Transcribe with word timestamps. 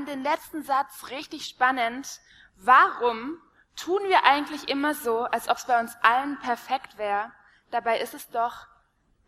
Fand 0.00 0.08
den 0.08 0.22
letzten 0.22 0.62
Satz 0.62 1.10
richtig 1.10 1.46
spannend. 1.46 2.20
Warum 2.56 3.38
tun 3.76 4.00
wir 4.08 4.24
eigentlich 4.24 4.68
immer 4.68 4.94
so, 4.94 5.24
als 5.24 5.48
ob 5.48 5.58
es 5.58 5.66
bei 5.66 5.78
uns 5.78 5.94
allen 6.02 6.38
perfekt 6.38 6.96
wäre? 6.96 7.30
Dabei 7.70 8.00
ist 8.00 8.14
es 8.14 8.30
doch 8.30 8.66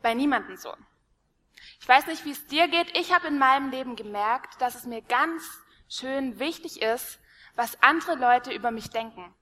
bei 0.00 0.14
niemandem 0.14 0.56
so. 0.56 0.74
Ich 1.78 1.86
weiß 1.86 2.06
nicht, 2.06 2.24
wie 2.24 2.30
es 2.30 2.46
dir 2.46 2.68
geht. 2.68 2.96
Ich 2.96 3.12
habe 3.12 3.28
in 3.28 3.38
meinem 3.38 3.70
Leben 3.70 3.96
gemerkt, 3.96 4.60
dass 4.60 4.74
es 4.74 4.84
mir 4.84 5.02
ganz 5.02 5.42
schön 5.88 6.38
wichtig 6.38 6.80
ist, 6.80 7.18
was 7.54 7.82
andere 7.82 8.14
Leute 8.14 8.52
über 8.52 8.70
mich 8.70 8.88
denken. 8.88 9.34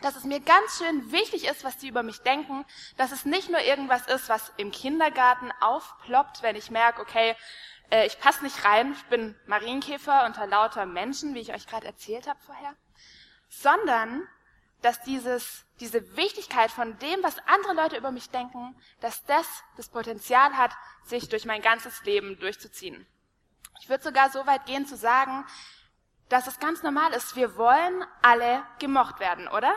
Dass 0.00 0.14
es 0.14 0.22
mir 0.22 0.38
ganz 0.38 0.78
schön 0.78 1.10
wichtig 1.10 1.48
ist, 1.48 1.64
was 1.64 1.80
sie 1.80 1.88
über 1.88 2.04
mich 2.04 2.20
denken, 2.20 2.64
dass 2.96 3.10
es 3.10 3.24
nicht 3.24 3.50
nur 3.50 3.60
irgendwas 3.60 4.06
ist, 4.06 4.28
was 4.28 4.52
im 4.56 4.70
Kindergarten 4.70 5.50
aufploppt, 5.60 6.42
wenn 6.42 6.54
ich 6.54 6.70
merke, 6.70 7.02
okay, 7.02 7.34
äh, 7.90 8.06
ich 8.06 8.18
passe 8.18 8.44
nicht 8.44 8.64
rein, 8.64 8.92
ich 8.92 9.04
bin 9.06 9.34
Marienkäfer 9.46 10.24
unter 10.26 10.46
lauter 10.46 10.86
Menschen, 10.86 11.34
wie 11.34 11.40
ich 11.40 11.54
euch 11.54 11.66
gerade 11.66 11.86
erzählt 11.86 12.28
habe 12.28 12.40
vorher, 12.40 12.74
sondern 13.48 14.26
dass 14.82 15.02
dieses, 15.02 15.64
diese 15.80 16.16
Wichtigkeit 16.16 16.70
von 16.70 16.98
dem, 16.98 17.22
was 17.22 17.38
andere 17.46 17.74
Leute 17.74 17.96
über 17.96 18.12
mich 18.12 18.30
denken, 18.30 18.76
dass 19.00 19.24
das 19.24 19.46
das 19.76 19.88
Potenzial 19.88 20.56
hat, 20.56 20.72
sich 21.04 21.28
durch 21.28 21.46
mein 21.46 21.62
ganzes 21.62 22.04
Leben 22.04 22.38
durchzuziehen. 22.38 23.06
Ich 23.80 23.88
würde 23.88 24.04
sogar 24.04 24.30
so 24.30 24.46
weit 24.46 24.66
gehen 24.66 24.86
zu 24.86 24.96
sagen, 24.96 25.44
dass 26.28 26.46
es 26.46 26.60
ganz 26.60 26.82
normal 26.82 27.12
ist. 27.12 27.36
Wir 27.36 27.56
wollen 27.56 28.04
alle 28.22 28.62
gemocht 28.78 29.18
werden, 29.18 29.48
oder? 29.48 29.72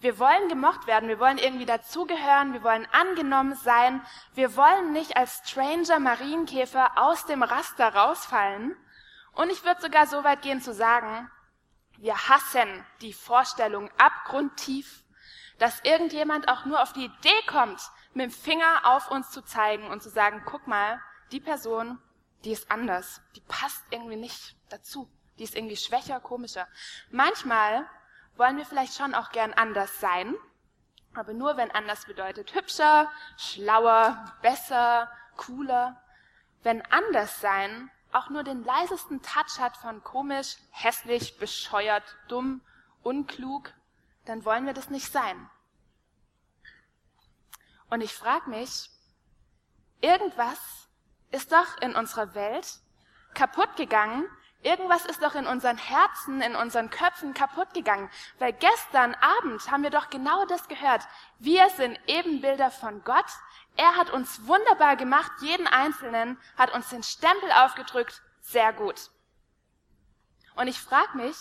Wir 0.00 0.18
wollen 0.18 0.48
gemocht 0.48 0.86
werden, 0.86 1.10
wir 1.10 1.20
wollen 1.20 1.36
irgendwie 1.36 1.66
dazugehören, 1.66 2.54
wir 2.54 2.62
wollen 2.62 2.88
angenommen 2.90 3.54
sein, 3.54 4.02
wir 4.34 4.56
wollen 4.56 4.92
nicht 4.92 5.16
als 5.16 5.42
Stranger 5.44 5.98
Marienkäfer 5.98 6.92
aus 6.96 7.26
dem 7.26 7.42
Raster 7.42 7.94
rausfallen. 7.94 8.74
Und 9.32 9.50
ich 9.50 9.62
würde 9.62 9.82
sogar 9.82 10.06
so 10.06 10.24
weit 10.24 10.40
gehen 10.40 10.62
zu 10.62 10.72
sagen, 10.72 11.30
wir 11.98 12.16
hassen 12.16 12.86
die 13.02 13.12
Vorstellung 13.12 13.90
abgrundtief, 13.98 15.04
dass 15.58 15.84
irgendjemand 15.84 16.48
auch 16.48 16.64
nur 16.64 16.82
auf 16.82 16.94
die 16.94 17.04
Idee 17.04 17.46
kommt, 17.46 17.82
mit 18.14 18.24
dem 18.24 18.30
Finger 18.30 18.80
auf 18.84 19.10
uns 19.10 19.30
zu 19.30 19.42
zeigen 19.42 19.86
und 19.86 20.02
zu 20.02 20.08
sagen, 20.08 20.42
guck 20.46 20.66
mal, 20.66 20.98
die 21.30 21.40
Person, 21.40 21.98
die 22.44 22.52
ist 22.52 22.70
anders, 22.70 23.20
die 23.36 23.42
passt 23.42 23.84
irgendwie 23.90 24.16
nicht 24.16 24.56
dazu, 24.70 25.10
die 25.38 25.44
ist 25.44 25.54
irgendwie 25.54 25.76
schwächer, 25.76 26.20
komischer. 26.20 26.66
Manchmal 27.10 27.86
wollen 28.36 28.56
wir 28.56 28.66
vielleicht 28.66 28.96
schon 28.96 29.14
auch 29.14 29.30
gern 29.30 29.52
anders 29.52 30.00
sein, 30.00 30.34
aber 31.14 31.32
nur 31.32 31.56
wenn 31.56 31.70
anders 31.70 32.04
bedeutet 32.06 32.54
hübscher, 32.54 33.10
schlauer, 33.36 34.32
besser, 34.42 35.10
cooler. 35.36 36.00
Wenn 36.62 36.82
anders 36.92 37.40
sein 37.40 37.90
auch 38.12 38.28
nur 38.28 38.44
den 38.44 38.64
leisesten 38.64 39.22
Touch 39.22 39.58
hat 39.58 39.76
von 39.76 40.02
komisch, 40.02 40.56
hässlich, 40.70 41.38
bescheuert, 41.38 42.04
dumm, 42.28 42.60
unklug, 43.02 43.72
dann 44.24 44.44
wollen 44.44 44.66
wir 44.66 44.74
das 44.74 44.90
nicht 44.90 45.10
sein. 45.10 45.50
Und 47.88 48.00
ich 48.02 48.14
frage 48.14 48.48
mich, 48.50 48.90
irgendwas 50.00 50.58
ist 51.30 51.52
doch 51.52 51.80
in 51.80 51.94
unserer 51.94 52.34
Welt 52.34 52.80
kaputt 53.34 53.76
gegangen, 53.76 54.24
Irgendwas 54.62 55.06
ist 55.06 55.22
doch 55.22 55.34
in 55.34 55.46
unseren 55.46 55.78
Herzen, 55.78 56.42
in 56.42 56.54
unseren 56.54 56.90
Köpfen 56.90 57.32
kaputt 57.32 57.72
gegangen. 57.72 58.10
Weil 58.38 58.52
gestern 58.52 59.14
Abend 59.14 59.70
haben 59.70 59.82
wir 59.82 59.90
doch 59.90 60.10
genau 60.10 60.44
das 60.46 60.68
gehört. 60.68 61.02
Wir 61.38 61.68
sind 61.70 61.98
Ebenbilder 62.06 62.70
von 62.70 63.02
Gott. 63.04 63.24
Er 63.76 63.96
hat 63.96 64.10
uns 64.10 64.46
wunderbar 64.46 64.96
gemacht, 64.96 65.32
jeden 65.40 65.66
Einzelnen, 65.66 66.38
hat 66.58 66.74
uns 66.74 66.90
den 66.90 67.02
Stempel 67.02 67.50
aufgedrückt. 67.52 68.22
Sehr 68.42 68.72
gut. 68.74 69.10
Und 70.56 70.68
ich 70.68 70.78
frage 70.78 71.16
mich, 71.16 71.36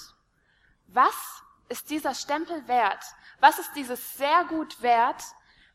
was 0.88 1.44
ist 1.68 1.90
dieser 1.90 2.16
Stempel 2.16 2.68
wert? 2.70 3.04
Was 3.42 3.60
ist 3.60 3.76
dieses 3.76 4.18
sehr 4.18 4.46
gut 4.46 4.82
wert, 4.82 5.22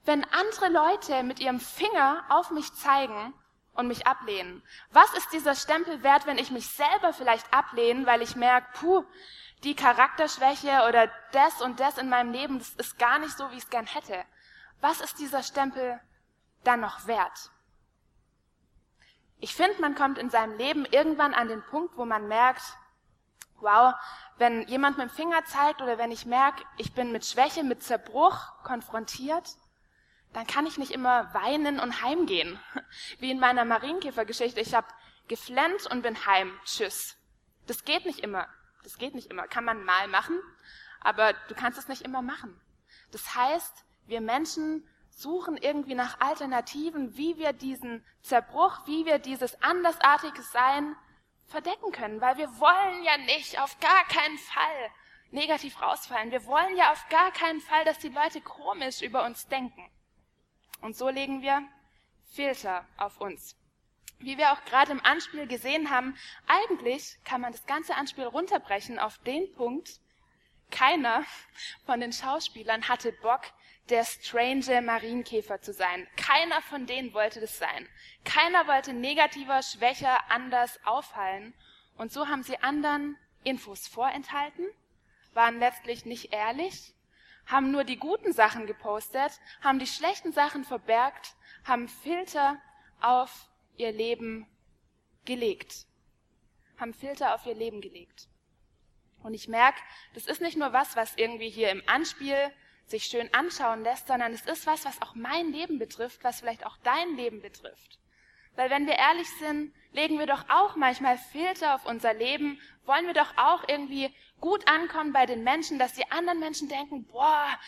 wenn 0.04 0.24
andere 0.32 0.68
Leute 0.68 1.22
mit 1.22 1.40
ihrem 1.40 1.60
Finger 1.60 2.24
auf 2.30 2.50
mich 2.50 2.72
zeigen 2.74 3.34
und 3.74 3.88
mich 3.88 4.06
ablehnen? 4.06 4.62
Was 4.90 5.12
ist 5.14 5.32
dieser 5.32 5.54
Stempel 5.54 6.02
wert, 6.02 6.26
wenn 6.26 6.38
ich 6.38 6.50
mich 6.50 6.68
selber 6.68 7.12
vielleicht 7.12 7.52
ablehne, 7.52 8.06
weil 8.06 8.22
ich 8.22 8.36
merke, 8.36 8.66
puh, 8.74 9.04
die 9.62 9.74
Charakterschwäche 9.74 10.86
oder 10.88 11.10
das 11.32 11.60
und 11.60 11.80
das 11.80 11.98
in 11.98 12.08
meinem 12.08 12.32
Leben, 12.32 12.58
das 12.58 12.70
ist 12.70 12.98
gar 12.98 13.18
nicht 13.18 13.36
so, 13.36 13.50
wie 13.50 13.56
ich 13.56 13.64
es 13.64 13.70
gern 13.70 13.86
hätte. 13.86 14.24
Was 14.80 15.00
ist 15.00 15.18
dieser 15.18 15.42
Stempel 15.42 16.00
dann 16.64 16.80
noch 16.80 17.06
wert? 17.06 17.50
Ich 19.38 19.54
finde, 19.54 19.80
man 19.80 19.94
kommt 19.94 20.18
in 20.18 20.30
seinem 20.30 20.56
Leben 20.56 20.84
irgendwann 20.86 21.34
an 21.34 21.48
den 21.48 21.62
Punkt, 21.62 21.96
wo 21.96 22.04
man 22.04 22.28
merkt, 22.28 22.62
wow, 23.60 23.94
wenn 24.36 24.66
jemand 24.68 24.98
mit 24.98 25.08
dem 25.08 25.14
Finger 25.14 25.44
zeigt 25.44 25.82
oder 25.82 25.98
wenn 25.98 26.10
ich 26.10 26.26
merke, 26.26 26.62
ich 26.76 26.94
bin 26.94 27.12
mit 27.12 27.24
Schwäche, 27.24 27.62
mit 27.62 27.82
Zerbruch 27.82 28.62
konfrontiert, 28.62 29.56
dann 30.34 30.46
kann 30.46 30.66
ich 30.66 30.78
nicht 30.78 30.90
immer 30.90 31.32
weinen 31.32 31.80
und 31.80 32.02
heimgehen. 32.02 32.60
Wie 33.20 33.30
in 33.30 33.40
meiner 33.40 33.64
Marienkäfergeschichte. 33.64 34.60
Ich 34.60 34.74
habe 34.74 34.88
geflennt 35.28 35.86
und 35.86 36.02
bin 36.02 36.26
heim. 36.26 36.52
Tschüss. 36.64 37.16
Das 37.66 37.84
geht 37.84 38.04
nicht 38.04 38.18
immer. 38.18 38.48
Das 38.82 38.98
geht 38.98 39.14
nicht 39.14 39.30
immer. 39.30 39.46
Kann 39.46 39.64
man 39.64 39.84
mal 39.84 40.08
machen, 40.08 40.38
aber 41.00 41.32
du 41.48 41.54
kannst 41.54 41.78
es 41.78 41.88
nicht 41.88 42.02
immer 42.02 42.20
machen. 42.20 42.60
Das 43.12 43.34
heißt, 43.34 43.84
wir 44.06 44.20
Menschen 44.20 44.86
suchen 45.10 45.56
irgendwie 45.56 45.94
nach 45.94 46.20
Alternativen, 46.20 47.16
wie 47.16 47.38
wir 47.38 47.52
diesen 47.52 48.04
Zerbruch, 48.20 48.86
wie 48.86 49.06
wir 49.06 49.20
dieses 49.20 49.62
andersartige 49.62 50.42
Sein 50.42 50.96
verdecken 51.46 51.92
können, 51.92 52.20
weil 52.20 52.36
wir 52.36 52.48
wollen 52.58 53.04
ja 53.04 53.16
nicht 53.18 53.60
auf 53.60 53.78
gar 53.78 54.04
keinen 54.08 54.38
Fall 54.38 54.90
negativ 55.30 55.80
rausfallen. 55.80 56.32
Wir 56.32 56.44
wollen 56.46 56.76
ja 56.76 56.90
auf 56.90 57.08
gar 57.08 57.30
keinen 57.30 57.60
Fall, 57.60 57.84
dass 57.84 57.98
die 57.98 58.08
Leute 58.08 58.40
komisch 58.40 59.00
über 59.00 59.24
uns 59.24 59.46
denken. 59.46 59.88
Und 60.80 60.96
so 60.96 61.08
legen 61.08 61.42
wir 61.42 61.62
Filter 62.32 62.86
auf 62.96 63.20
uns. 63.20 63.56
Wie 64.18 64.38
wir 64.38 64.52
auch 64.52 64.64
gerade 64.64 64.92
im 64.92 65.04
Anspiel 65.04 65.46
gesehen 65.46 65.90
haben, 65.90 66.16
eigentlich 66.46 67.18
kann 67.24 67.40
man 67.40 67.52
das 67.52 67.66
ganze 67.66 67.94
Anspiel 67.94 68.24
runterbrechen 68.24 68.98
auf 68.98 69.18
den 69.18 69.52
Punkt, 69.54 70.00
keiner 70.70 71.24
von 71.86 72.00
den 72.00 72.12
Schauspielern 72.12 72.88
hatte 72.88 73.12
Bock, 73.12 73.42
der 73.90 74.04
strange 74.04 74.80
Marienkäfer 74.80 75.60
zu 75.60 75.72
sein. 75.72 76.08
Keiner 76.16 76.60
von 76.62 76.86
denen 76.86 77.12
wollte 77.12 77.40
das 77.40 77.58
sein. 77.58 77.88
Keiner 78.24 78.66
wollte 78.66 78.92
negativer, 78.92 79.62
schwächer, 79.62 80.30
anders 80.30 80.80
auffallen. 80.84 81.54
Und 81.96 82.10
so 82.10 82.26
haben 82.28 82.42
sie 82.42 82.58
anderen 82.58 83.16
Infos 83.44 83.86
vorenthalten, 83.86 84.66
waren 85.34 85.58
letztlich 85.58 86.06
nicht 86.06 86.32
ehrlich 86.32 86.94
haben 87.46 87.70
nur 87.70 87.84
die 87.84 87.96
guten 87.96 88.32
Sachen 88.32 88.66
gepostet, 88.66 89.40
haben 89.62 89.78
die 89.78 89.86
schlechten 89.86 90.32
Sachen 90.32 90.64
verbergt, 90.64 91.34
haben 91.64 91.88
Filter 91.88 92.60
auf 93.00 93.48
ihr 93.76 93.92
Leben 93.92 94.46
gelegt. 95.24 95.86
Haben 96.78 96.94
Filter 96.94 97.34
auf 97.34 97.46
ihr 97.46 97.54
Leben 97.54 97.80
gelegt. 97.80 98.28
Und 99.22 99.34
ich 99.34 99.48
merke, 99.48 99.80
das 100.14 100.26
ist 100.26 100.40
nicht 100.40 100.56
nur 100.56 100.72
was, 100.72 100.96
was 100.96 101.16
irgendwie 101.16 101.48
hier 101.48 101.70
im 101.70 101.82
Anspiel 101.86 102.52
sich 102.86 103.04
schön 103.04 103.32
anschauen 103.32 103.82
lässt, 103.82 104.08
sondern 104.08 104.32
es 104.32 104.44
ist 104.44 104.66
was, 104.66 104.84
was 104.84 105.00
auch 105.00 105.14
mein 105.14 105.52
Leben 105.52 105.78
betrifft, 105.78 106.22
was 106.22 106.40
vielleicht 106.40 106.66
auch 106.66 106.76
dein 106.82 107.16
Leben 107.16 107.40
betrifft. 107.40 107.98
Weil 108.56 108.70
wenn 108.70 108.86
wir 108.86 108.94
ehrlich 108.94 109.28
sind, 109.38 109.74
legen 109.92 110.18
wir 110.18 110.26
doch 110.26 110.44
auch 110.48 110.76
manchmal 110.76 111.18
Filter 111.18 111.74
auf 111.74 111.86
unser 111.86 112.14
Leben, 112.14 112.60
wollen 112.86 113.06
wir 113.06 113.14
doch 113.14 113.36
auch 113.36 113.66
irgendwie 113.68 114.14
gut 114.40 114.68
ankommen 114.68 115.12
bei 115.12 115.26
den 115.26 115.42
Menschen, 115.42 115.78
dass 115.78 115.94
die 115.94 116.10
anderen 116.10 116.40
Menschen 116.40 116.68
denken, 116.68 117.06
boah, 117.06 117.58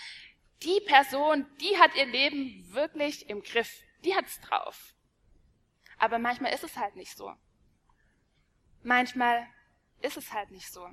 die 0.62 0.80
Person, 0.86 1.46
die 1.60 1.78
hat 1.78 1.94
ihr 1.94 2.06
Leben 2.06 2.64
wirklich 2.72 3.28
im 3.28 3.42
Griff, 3.42 3.82
die 4.04 4.14
hat's 4.14 4.40
drauf. 4.40 4.94
Aber 5.98 6.18
manchmal 6.18 6.52
ist 6.52 6.64
es 6.64 6.76
halt 6.76 6.96
nicht 6.96 7.16
so. 7.16 7.32
Manchmal 8.82 9.46
ist 10.02 10.16
es 10.16 10.32
halt 10.32 10.50
nicht 10.50 10.72
so. 10.72 10.88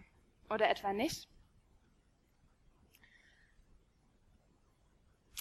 Oder 0.50 0.70
etwa 0.70 0.94
nicht. 0.94 1.28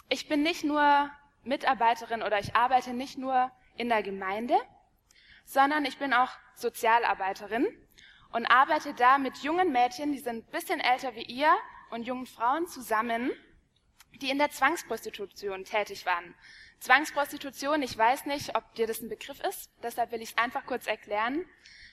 Ich 0.09 0.29
bin 0.29 0.43
nicht 0.43 0.65
nur 0.65 1.11
Mitarbeiterin 1.45 2.23
oder 2.23 2.39
ich 2.39 2.55
arbeite 2.55 2.93
nicht 2.93 3.19
nur 3.19 3.51
in 3.77 3.89
der 3.89 4.03
Gemeinde, 4.03 4.59
sondern 5.45 5.85
ich 5.85 5.99
bin 5.99 6.13
auch 6.13 6.31
Sozialarbeiterin 6.55 7.67
und 8.33 8.47
arbeite 8.47 8.95
da 8.95 9.19
mit 9.19 9.39
jungen 9.39 9.73
Mädchen, 9.73 10.13
die 10.13 10.19
sind 10.19 10.47
ein 10.47 10.51
bisschen 10.51 10.81
älter 10.81 11.15
wie 11.15 11.25
ihr 11.25 11.55
und 11.91 12.07
jungen 12.07 12.27
Frauen 12.27 12.67
zusammen, 12.67 13.31
die 14.21 14.31
in 14.31 14.39
der 14.39 14.51
Zwangsprostitution 14.51 15.65
tätig 15.65 16.07
waren. 16.07 16.35
Zwangsprostitution, 16.81 17.83
ich 17.83 17.97
weiß 17.97 18.27
nicht, 18.27 18.57
ob 18.57 18.75
dir 18.75 18.87
das 18.87 19.01
ein 19.01 19.09
Begriff 19.09 19.41
ist, 19.41 19.71
deshalb 19.83 20.11
will 20.11 20.23
ich 20.23 20.31
es 20.31 20.39
einfach 20.39 20.67
kurz 20.67 20.87
erklären. 20.87 21.45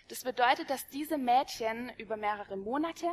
Das 0.08 0.24
bedeutet, 0.24 0.70
dass 0.70 0.88
diese 0.88 1.18
Mädchen 1.18 1.92
über 1.98 2.18
mehrere 2.18 2.58
Monate, 2.58 3.08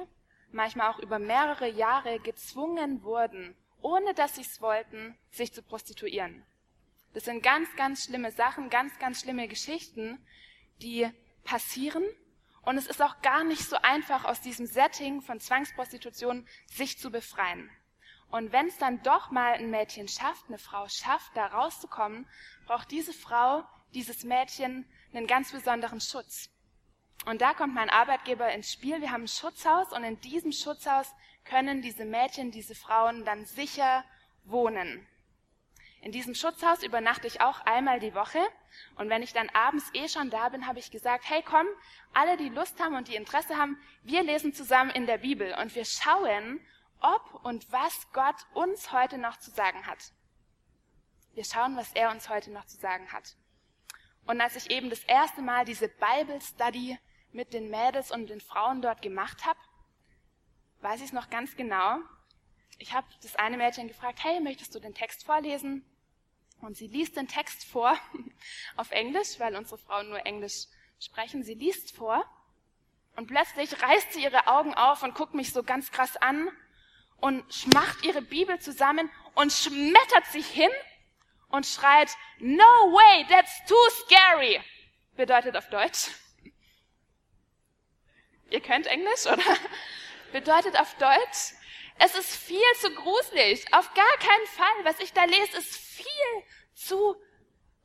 manchmal 0.52 0.90
auch 0.90 0.98
über 0.98 1.18
mehrere 1.18 1.68
Jahre 1.68 2.18
gezwungen 2.20 3.02
wurden, 3.02 3.54
ohne 3.82 4.14
dass 4.14 4.36
sie 4.36 4.40
es 4.42 4.60
wollten, 4.62 5.18
sich 5.30 5.52
zu 5.52 5.62
prostituieren. 5.62 6.44
Das 7.12 7.24
sind 7.24 7.42
ganz, 7.42 7.68
ganz 7.76 8.04
schlimme 8.04 8.30
Sachen, 8.30 8.70
ganz, 8.70 8.98
ganz 8.98 9.20
schlimme 9.20 9.48
Geschichten, 9.48 10.24
die 10.80 11.08
passieren. 11.44 12.04
Und 12.66 12.78
es 12.78 12.88
ist 12.88 13.00
auch 13.00 13.22
gar 13.22 13.44
nicht 13.44 13.62
so 13.62 13.76
einfach, 13.76 14.24
aus 14.24 14.40
diesem 14.40 14.66
Setting 14.66 15.22
von 15.22 15.38
Zwangsprostitution 15.38 16.46
sich 16.66 16.98
zu 16.98 17.12
befreien. 17.12 17.70
Und 18.28 18.50
wenn 18.50 18.66
es 18.66 18.76
dann 18.76 19.00
doch 19.04 19.30
mal 19.30 19.52
ein 19.52 19.70
Mädchen 19.70 20.08
schafft, 20.08 20.48
eine 20.48 20.58
Frau 20.58 20.88
schafft, 20.88 21.36
da 21.36 21.46
rauszukommen, 21.46 22.26
braucht 22.66 22.90
diese 22.90 23.12
Frau, 23.12 23.62
dieses 23.94 24.24
Mädchen 24.24 24.84
einen 25.14 25.28
ganz 25.28 25.52
besonderen 25.52 26.00
Schutz. 26.00 26.50
Und 27.24 27.40
da 27.40 27.54
kommt 27.54 27.72
mein 27.72 27.88
Arbeitgeber 27.88 28.52
ins 28.52 28.72
Spiel. 28.72 29.00
Wir 29.00 29.12
haben 29.12 29.24
ein 29.24 29.28
Schutzhaus 29.28 29.92
und 29.92 30.02
in 30.02 30.20
diesem 30.20 30.50
Schutzhaus 30.50 31.14
können 31.44 31.82
diese 31.82 32.04
Mädchen, 32.04 32.50
diese 32.50 32.74
Frauen 32.74 33.24
dann 33.24 33.46
sicher 33.46 34.04
wohnen. 34.42 35.06
In 36.06 36.12
diesem 36.12 36.36
Schutzhaus 36.36 36.84
übernachte 36.84 37.26
ich 37.26 37.40
auch 37.40 37.58
einmal 37.62 37.98
die 37.98 38.14
Woche. 38.14 38.38
Und 38.94 39.10
wenn 39.10 39.24
ich 39.24 39.32
dann 39.32 39.48
abends 39.48 39.90
eh 39.92 40.08
schon 40.08 40.30
da 40.30 40.50
bin, 40.50 40.68
habe 40.68 40.78
ich 40.78 40.92
gesagt, 40.92 41.28
hey 41.28 41.42
komm, 41.42 41.66
alle, 42.14 42.36
die 42.36 42.48
Lust 42.48 42.78
haben 42.78 42.94
und 42.94 43.08
die 43.08 43.16
Interesse 43.16 43.56
haben, 43.56 43.76
wir 44.04 44.22
lesen 44.22 44.54
zusammen 44.54 44.90
in 44.90 45.06
der 45.06 45.18
Bibel 45.18 45.52
und 45.60 45.74
wir 45.74 45.84
schauen, 45.84 46.60
ob 47.00 47.44
und 47.44 47.72
was 47.72 48.06
Gott 48.12 48.36
uns 48.54 48.92
heute 48.92 49.18
noch 49.18 49.36
zu 49.38 49.50
sagen 49.50 49.84
hat. 49.88 49.98
Wir 51.34 51.44
schauen, 51.44 51.76
was 51.76 51.92
er 51.94 52.12
uns 52.12 52.28
heute 52.28 52.52
noch 52.52 52.66
zu 52.66 52.76
sagen 52.76 53.10
hat. 53.10 53.34
Und 54.28 54.40
als 54.40 54.54
ich 54.54 54.70
eben 54.70 54.90
das 54.90 55.02
erste 55.02 55.42
Mal 55.42 55.64
diese 55.64 55.88
Bible 55.88 56.40
Study 56.40 56.96
mit 57.32 57.52
den 57.52 57.68
Mädels 57.68 58.12
und 58.12 58.30
den 58.30 58.40
Frauen 58.40 58.80
dort 58.80 59.02
gemacht 59.02 59.44
habe, 59.44 59.58
weiß 60.82 61.00
ich 61.00 61.06
es 61.06 61.12
noch 61.12 61.30
ganz 61.30 61.56
genau. 61.56 61.98
Ich 62.78 62.94
habe 62.94 63.08
das 63.22 63.34
eine 63.34 63.56
Mädchen 63.56 63.88
gefragt, 63.88 64.20
hey, 64.22 64.40
möchtest 64.40 64.72
du 64.72 64.78
den 64.78 64.94
Text 64.94 65.24
vorlesen? 65.24 65.84
Und 66.60 66.76
sie 66.76 66.86
liest 66.86 67.16
den 67.16 67.28
Text 67.28 67.64
vor 67.64 67.98
auf 68.76 68.90
Englisch, 68.90 69.38
weil 69.38 69.56
unsere 69.56 69.78
Frauen 69.78 70.08
nur 70.08 70.24
Englisch 70.26 70.66
sprechen. 70.98 71.42
Sie 71.42 71.54
liest 71.54 71.94
vor 71.94 72.24
und 73.16 73.26
plötzlich 73.26 73.82
reißt 73.82 74.12
sie 74.12 74.22
ihre 74.22 74.46
Augen 74.46 74.74
auf 74.74 75.02
und 75.02 75.14
guckt 75.14 75.34
mich 75.34 75.52
so 75.52 75.62
ganz 75.62 75.90
krass 75.90 76.16
an 76.16 76.48
und 77.18 77.74
macht 77.74 78.04
ihre 78.04 78.22
Bibel 78.22 78.58
zusammen 78.58 79.10
und 79.34 79.52
schmettert 79.52 80.26
sich 80.26 80.46
hin 80.46 80.70
und 81.48 81.66
schreit, 81.66 82.10
No 82.38 82.64
way, 82.64 83.26
that's 83.28 83.64
too 83.66 83.90
scary. 84.04 84.60
Bedeutet 85.16 85.56
auf 85.56 85.68
Deutsch. 85.70 86.08
Ihr 88.50 88.60
könnt 88.60 88.86
Englisch, 88.86 89.26
oder? 89.26 89.42
Bedeutet 90.32 90.78
auf 90.78 90.94
Deutsch, 90.96 91.54
es 91.98 92.14
ist 92.14 92.36
viel 92.36 92.58
zu 92.80 92.94
gruselig. 92.94 93.64
Auf 93.72 93.92
gar 93.94 94.16
keinen 94.18 94.46
Fall. 94.46 94.84
Was 94.84 95.00
ich 95.00 95.12
da 95.12 95.24
lese, 95.24 95.56
ist 95.56 95.76
viel 95.76 96.42
zu 96.74 97.16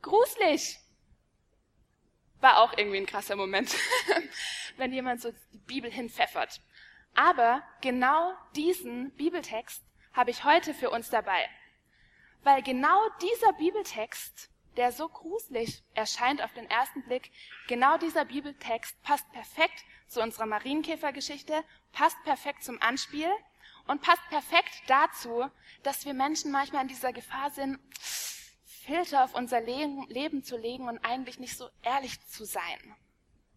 gruselig. 0.01 0.79
War 2.39 2.59
auch 2.59 2.77
irgendwie 2.77 2.97
ein 2.97 3.05
krasser 3.05 3.35
Moment, 3.35 3.75
wenn 4.77 4.91
jemand 4.91 5.21
so 5.21 5.31
die 5.53 5.59
Bibel 5.59 5.91
hinpfeffert. 5.91 6.61
Aber 7.13 7.61
genau 7.81 8.33
diesen 8.55 9.11
Bibeltext 9.11 9.83
habe 10.13 10.31
ich 10.31 10.43
heute 10.43 10.73
für 10.73 10.89
uns 10.89 11.09
dabei. 11.09 11.47
Weil 12.43 12.63
genau 12.63 12.99
dieser 13.21 13.53
Bibeltext, 13.53 14.49
der 14.75 14.91
so 14.91 15.07
gruselig 15.07 15.83
erscheint 15.93 16.41
auf 16.41 16.53
den 16.53 16.69
ersten 16.69 17.03
Blick, 17.03 17.31
genau 17.67 17.97
dieser 17.97 18.25
Bibeltext 18.25 19.01
passt 19.03 19.29
perfekt 19.31 19.85
zu 20.07 20.21
unserer 20.21 20.47
Marienkäfergeschichte, 20.47 21.63
passt 21.91 22.21
perfekt 22.23 22.63
zum 22.63 22.81
Anspiel 22.81 23.29
und 23.91 24.01
passt 24.01 24.27
perfekt 24.29 24.83
dazu, 24.87 25.45
dass 25.83 26.05
wir 26.05 26.13
Menschen 26.13 26.51
manchmal 26.51 26.81
in 26.81 26.87
dieser 26.87 27.13
Gefahr 27.13 27.51
sind, 27.51 27.79
Filter 28.65 29.23
auf 29.23 29.35
unser 29.35 29.61
Leben 29.61 30.43
zu 30.43 30.57
legen 30.57 30.89
und 30.89 31.05
eigentlich 31.05 31.39
nicht 31.39 31.55
so 31.55 31.69
ehrlich 31.83 32.19
zu 32.27 32.45
sein. 32.45 32.95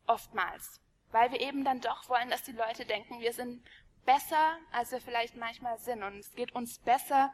Oftmals 0.07 0.81
weil 1.15 1.31
wir 1.31 1.41
eben 1.41 1.65
dann 1.65 1.81
doch 1.81 2.09
wollen, 2.09 2.29
dass 2.29 2.43
die 2.43 2.53
Leute 2.53 2.85
denken, 2.85 3.21
wir 3.21 3.33
sind 3.33 3.65
besser, 4.05 4.59
als 4.73 4.91
wir 4.91 5.01
vielleicht 5.01 5.37
manchmal 5.37 5.79
sind. 5.79 6.03
Und 6.03 6.19
es 6.19 6.35
geht 6.35 6.53
uns 6.57 6.81
besser, 6.81 7.33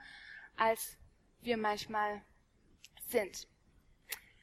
als 0.59 0.99
wir 1.41 1.57
manchmal 1.57 2.23
sind. 3.09 3.49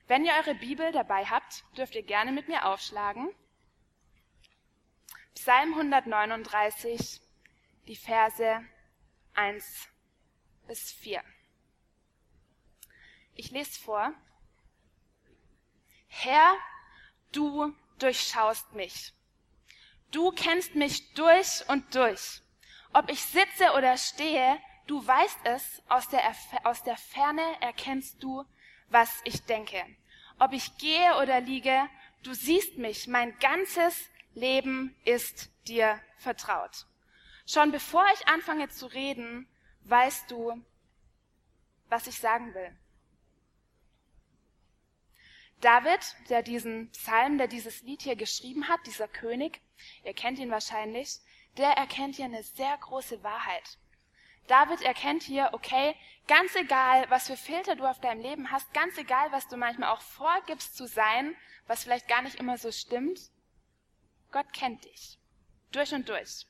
Wenn 0.08 0.26
ihr 0.26 0.34
eure 0.40 0.56
Bibel 0.56 0.92
dabei 0.92 1.24
habt, 1.26 1.64
dürft 1.78 1.94
ihr 1.94 2.02
gerne 2.02 2.32
mit 2.32 2.48
mir 2.48 2.66
aufschlagen. 2.66 3.30
Psalm 5.36 5.74
139, 5.74 7.22
die 7.88 7.96
Verse 7.96 8.66
1 9.34 9.88
bis 10.68 10.92
4. 10.92 11.24
Ich 13.36 13.52
lese 13.52 13.80
vor. 13.80 14.14
Herr, 16.08 16.56
du 17.32 17.74
durchschaust 18.00 18.74
mich. 18.74 19.14
Du 20.12 20.32
kennst 20.32 20.76
mich 20.76 21.14
durch 21.14 21.68
und 21.70 21.96
durch. 21.96 22.42
Ob 22.94 23.10
ich 23.10 23.24
sitze 23.24 23.72
oder 23.78 23.98
stehe, 23.98 24.60
du 24.88 25.06
weißt 25.06 25.40
es, 25.46 25.84
aus 25.88 26.10
der, 26.10 26.36
aus 26.64 26.84
der 26.84 26.98
Ferne 26.98 27.62
erkennst 27.62 28.22
du, 28.24 28.44
was 28.90 29.22
ich 29.24 29.44
denke. 29.44 29.84
Ob 30.40 30.54
ich 30.54 30.78
gehe 30.78 31.18
oder 31.22 31.42
liege, 31.42 31.90
du 32.24 32.34
siehst 32.34 32.78
mich, 32.78 33.08
mein 33.08 33.38
ganzes 33.40 34.10
Leben 34.34 34.96
ist 35.04 35.52
dir 35.68 36.02
vertraut. 36.18 36.87
Schon 37.48 37.72
bevor 37.72 38.06
ich 38.14 38.28
anfange 38.28 38.68
zu 38.68 38.88
reden, 38.88 39.48
weißt 39.86 40.30
du, 40.30 40.62
was 41.88 42.06
ich 42.06 42.20
sagen 42.20 42.54
will. 42.54 42.78
David, 45.62 46.02
der 46.30 46.44
diesen 46.44 46.92
Psalm, 46.92 47.38
der 47.38 47.48
dieses 47.48 47.82
Lied 47.84 48.02
hier 48.02 48.18
geschrieben 48.18 48.68
hat, 48.68 48.86
dieser 48.86 49.08
König, 49.08 49.62
ihr 50.04 50.14
kennt 50.14 50.40
ihn 50.40 50.52
wahrscheinlich, 50.52 51.20
der 51.56 51.70
erkennt 51.72 52.18
hier 52.18 52.26
eine 52.26 52.44
sehr 52.44 52.78
große 52.78 53.24
Wahrheit. 53.24 53.78
David 54.48 54.82
erkennt 54.82 55.24
hier, 55.24 55.50
okay, 55.54 55.96
ganz 56.28 56.54
egal, 56.56 57.10
was 57.10 57.28
für 57.28 57.38
Filter 57.38 57.78
du 57.78 57.90
auf 57.90 58.00
deinem 58.02 58.22
Leben 58.22 58.52
hast, 58.52 58.72
ganz 58.74 58.98
egal, 58.98 59.32
was 59.32 59.48
du 59.48 59.56
manchmal 59.56 59.90
auch 59.90 60.02
vorgibst 60.02 60.76
zu 60.76 60.86
sein, 60.86 61.36
was 61.66 61.84
vielleicht 61.84 62.10
gar 62.10 62.22
nicht 62.22 62.36
immer 62.36 62.58
so 62.58 62.72
stimmt, 62.74 63.32
Gott 64.32 64.52
kennt 64.52 64.84
dich. 64.84 65.18
Durch 65.72 65.94
und 65.94 66.08
durch. 66.10 66.46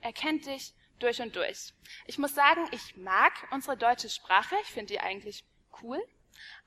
Er 0.00 0.12
kennt 0.12 0.46
dich 0.46 0.72
durch 0.98 1.20
und 1.20 1.34
durch. 1.36 1.72
Ich 2.06 2.18
muss 2.18 2.34
sagen, 2.34 2.66
ich 2.72 2.96
mag 2.96 3.32
unsere 3.50 3.76
deutsche 3.76 4.08
Sprache. 4.08 4.54
Ich 4.62 4.68
finde 4.68 4.92
die 4.92 5.00
eigentlich 5.00 5.44
cool. 5.82 6.00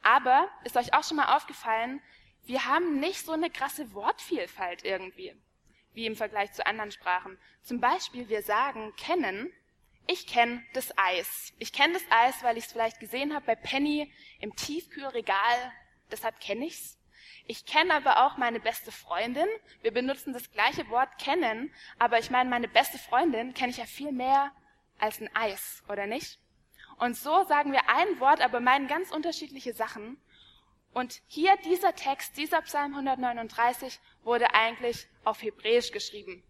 Aber 0.02 0.50
ist 0.64 0.78
euch 0.78 0.94
auch 0.94 1.04
schon 1.04 1.18
mal 1.18 1.36
aufgefallen, 1.36 2.02
wir 2.46 2.66
haben 2.66 3.00
nicht 3.00 3.26
so 3.26 3.32
eine 3.32 3.50
krasse 3.50 3.94
Wortvielfalt 3.94 4.84
irgendwie, 4.84 5.34
wie 5.94 6.06
im 6.06 6.16
Vergleich 6.16 6.52
zu 6.52 6.66
anderen 6.66 6.92
Sprachen. 6.92 7.38
Zum 7.62 7.80
Beispiel, 7.80 8.28
wir 8.28 8.44
sagen 8.44 8.94
kennen, 8.98 9.52
ich 10.08 10.28
kenne 10.28 10.62
das 10.74 10.98
Eis. 10.98 11.54
Ich 11.60 11.72
kenne 11.72 11.94
das 11.94 12.04
Eis, 12.10 12.44
weil 12.44 12.58
ich 12.58 12.66
es 12.66 12.72
vielleicht 12.74 13.00
gesehen 13.00 13.34
habe 13.34 13.46
bei 13.46 13.56
Penny 13.56 14.14
im 14.40 14.54
Tiefkühlregal, 14.56 15.72
deshalb 16.12 16.42
kenne 16.42 16.66
ich's. 16.66 16.98
Ich 17.46 17.66
kenne 17.66 17.94
aber 17.94 18.26
auch 18.26 18.38
meine 18.38 18.60
beste 18.60 18.92
Freundin. 18.92 19.48
Wir 19.82 19.92
benutzen 19.92 20.32
das 20.32 20.52
gleiche 20.52 20.88
Wort 20.90 21.18
kennen, 21.18 21.74
aber 22.00 22.20
ich 22.20 22.30
meine, 22.30 22.50
meine 22.50 22.70
beste 22.70 22.98
Freundin 22.98 23.54
kenne 23.54 23.72
ich 23.72 23.78
ja 23.78 23.86
viel 23.86 24.12
mehr 24.12 24.52
als 24.98 25.20
ein 25.20 25.30
Eis, 25.36 25.84
oder 25.90 26.08
nicht? 26.08 26.40
Und 27.00 27.18
so 27.18 27.44
sagen 27.44 27.74
wir 27.74 27.90
ein 27.90 28.20
Wort, 28.20 28.40
aber 28.40 28.62
meinen 28.62 28.88
ganz 28.88 29.12
unterschiedliche 29.12 29.74
Sachen. 29.74 30.22
Und 30.94 31.22
hier 31.28 31.58
dieser 31.66 31.96
Text, 31.96 32.38
dieser 32.38 32.62
Psalm 32.62 32.94
139, 32.94 34.00
wurde 34.24 34.54
eigentlich 34.54 35.08
auf 35.26 35.42
Hebräisch 35.42 35.92
geschrieben. 35.92 36.44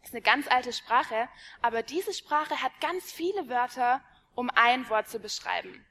Das 0.00 0.10
ist 0.10 0.14
eine 0.14 0.22
ganz 0.22 0.46
alte 0.46 0.72
Sprache, 0.72 1.28
aber 1.62 1.82
diese 1.82 2.12
Sprache 2.12 2.62
hat 2.62 2.78
ganz 2.80 3.10
viele 3.10 3.48
Wörter, 3.48 4.00
um 4.36 4.50
ein 4.50 4.88
Wort 4.90 5.08
zu 5.08 5.18
beschreiben. 5.18 5.84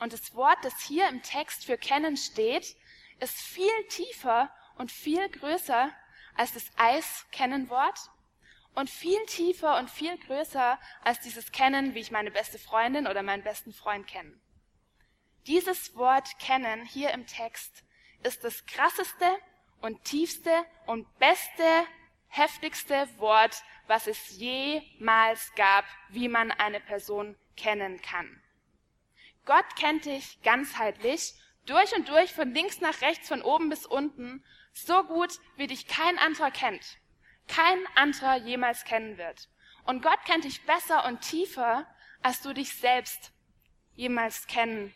Und 0.00 0.12
das 0.12 0.34
Wort, 0.34 0.58
das 0.62 0.80
hier 0.80 1.08
im 1.08 1.22
Text 1.22 1.64
für 1.66 1.78
kennen 1.78 2.16
steht, 2.16 2.76
ist 3.20 3.36
viel 3.36 3.86
tiefer 3.88 4.50
und 4.76 4.90
viel 4.90 5.28
größer 5.28 5.90
als 6.36 6.52
das 6.52 6.70
Eis-Kennen-Wort 6.76 7.98
und 8.74 8.90
viel 8.90 9.24
tiefer 9.26 9.78
und 9.78 9.90
viel 9.90 10.18
größer 10.18 10.78
als 11.02 11.20
dieses 11.20 11.52
Kennen, 11.52 11.94
wie 11.94 12.00
ich 12.00 12.10
meine 12.10 12.30
beste 12.30 12.58
Freundin 12.58 13.06
oder 13.06 13.22
meinen 13.22 13.44
besten 13.44 13.72
Freund 13.72 14.06
kenne. 14.06 14.38
Dieses 15.46 15.94
Wort 15.94 16.38
kennen 16.38 16.84
hier 16.84 17.10
im 17.10 17.26
Text 17.26 17.84
ist 18.24 18.42
das 18.42 18.64
krasseste 18.66 19.26
und 19.80 20.02
tiefste 20.04 20.50
und 20.86 21.06
beste, 21.18 21.86
heftigste 22.28 23.06
Wort, 23.18 23.62
was 23.86 24.06
es 24.06 24.30
jemals 24.30 25.52
gab, 25.54 25.84
wie 26.08 26.28
man 26.28 26.50
eine 26.50 26.80
Person 26.80 27.36
kennen 27.56 28.00
kann. 28.00 28.42
Gott 29.44 29.76
kennt 29.76 30.06
dich 30.06 30.40
ganzheitlich, 30.42 31.34
durch 31.66 31.94
und 31.94 32.08
durch, 32.08 32.32
von 32.32 32.52
links 32.52 32.80
nach 32.80 33.00
rechts, 33.00 33.28
von 33.28 33.42
oben 33.42 33.68
bis 33.68 33.86
unten, 33.86 34.44
so 34.72 35.04
gut, 35.04 35.38
wie 35.56 35.66
dich 35.66 35.86
kein 35.86 36.18
anderer 36.18 36.50
kennt. 36.50 36.98
Kein 37.48 37.78
anderer 37.94 38.36
jemals 38.36 38.84
kennen 38.84 39.18
wird. 39.18 39.48
Und 39.84 40.02
Gott 40.02 40.18
kennt 40.24 40.44
dich 40.44 40.64
besser 40.64 41.04
und 41.04 41.20
tiefer, 41.20 41.86
als 42.22 42.40
du 42.40 42.52
dich 42.52 42.74
selbst 42.74 43.32
jemals 43.94 44.46
kennen 44.46 44.94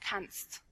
kannst. 0.00 0.62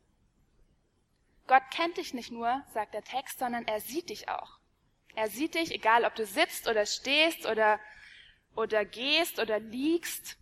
Gott 1.47 1.63
kennt 1.71 1.97
dich 1.97 2.15
nicht 2.15 2.31
nur, 2.31 2.65
sagt 2.73 2.95
der 2.95 3.03
Text, 3.03 3.39
sondern 3.39 3.67
er 3.67 3.81
sieht 3.81 4.11
dich 4.11 4.29
auch. 4.29 4.59
Er 5.15 5.29
sieht 5.29 5.55
dich, 5.55 5.73
egal 5.73 6.05
ob 6.05 6.15
du 6.15 6.25
sitzt 6.25 6.69
oder 6.69 6.87
stehst 6.87 7.47
oder, 7.47 7.81
oder 8.55 8.85
gehst 8.85 9.39
oder 9.39 9.59
liegst. 9.59 10.39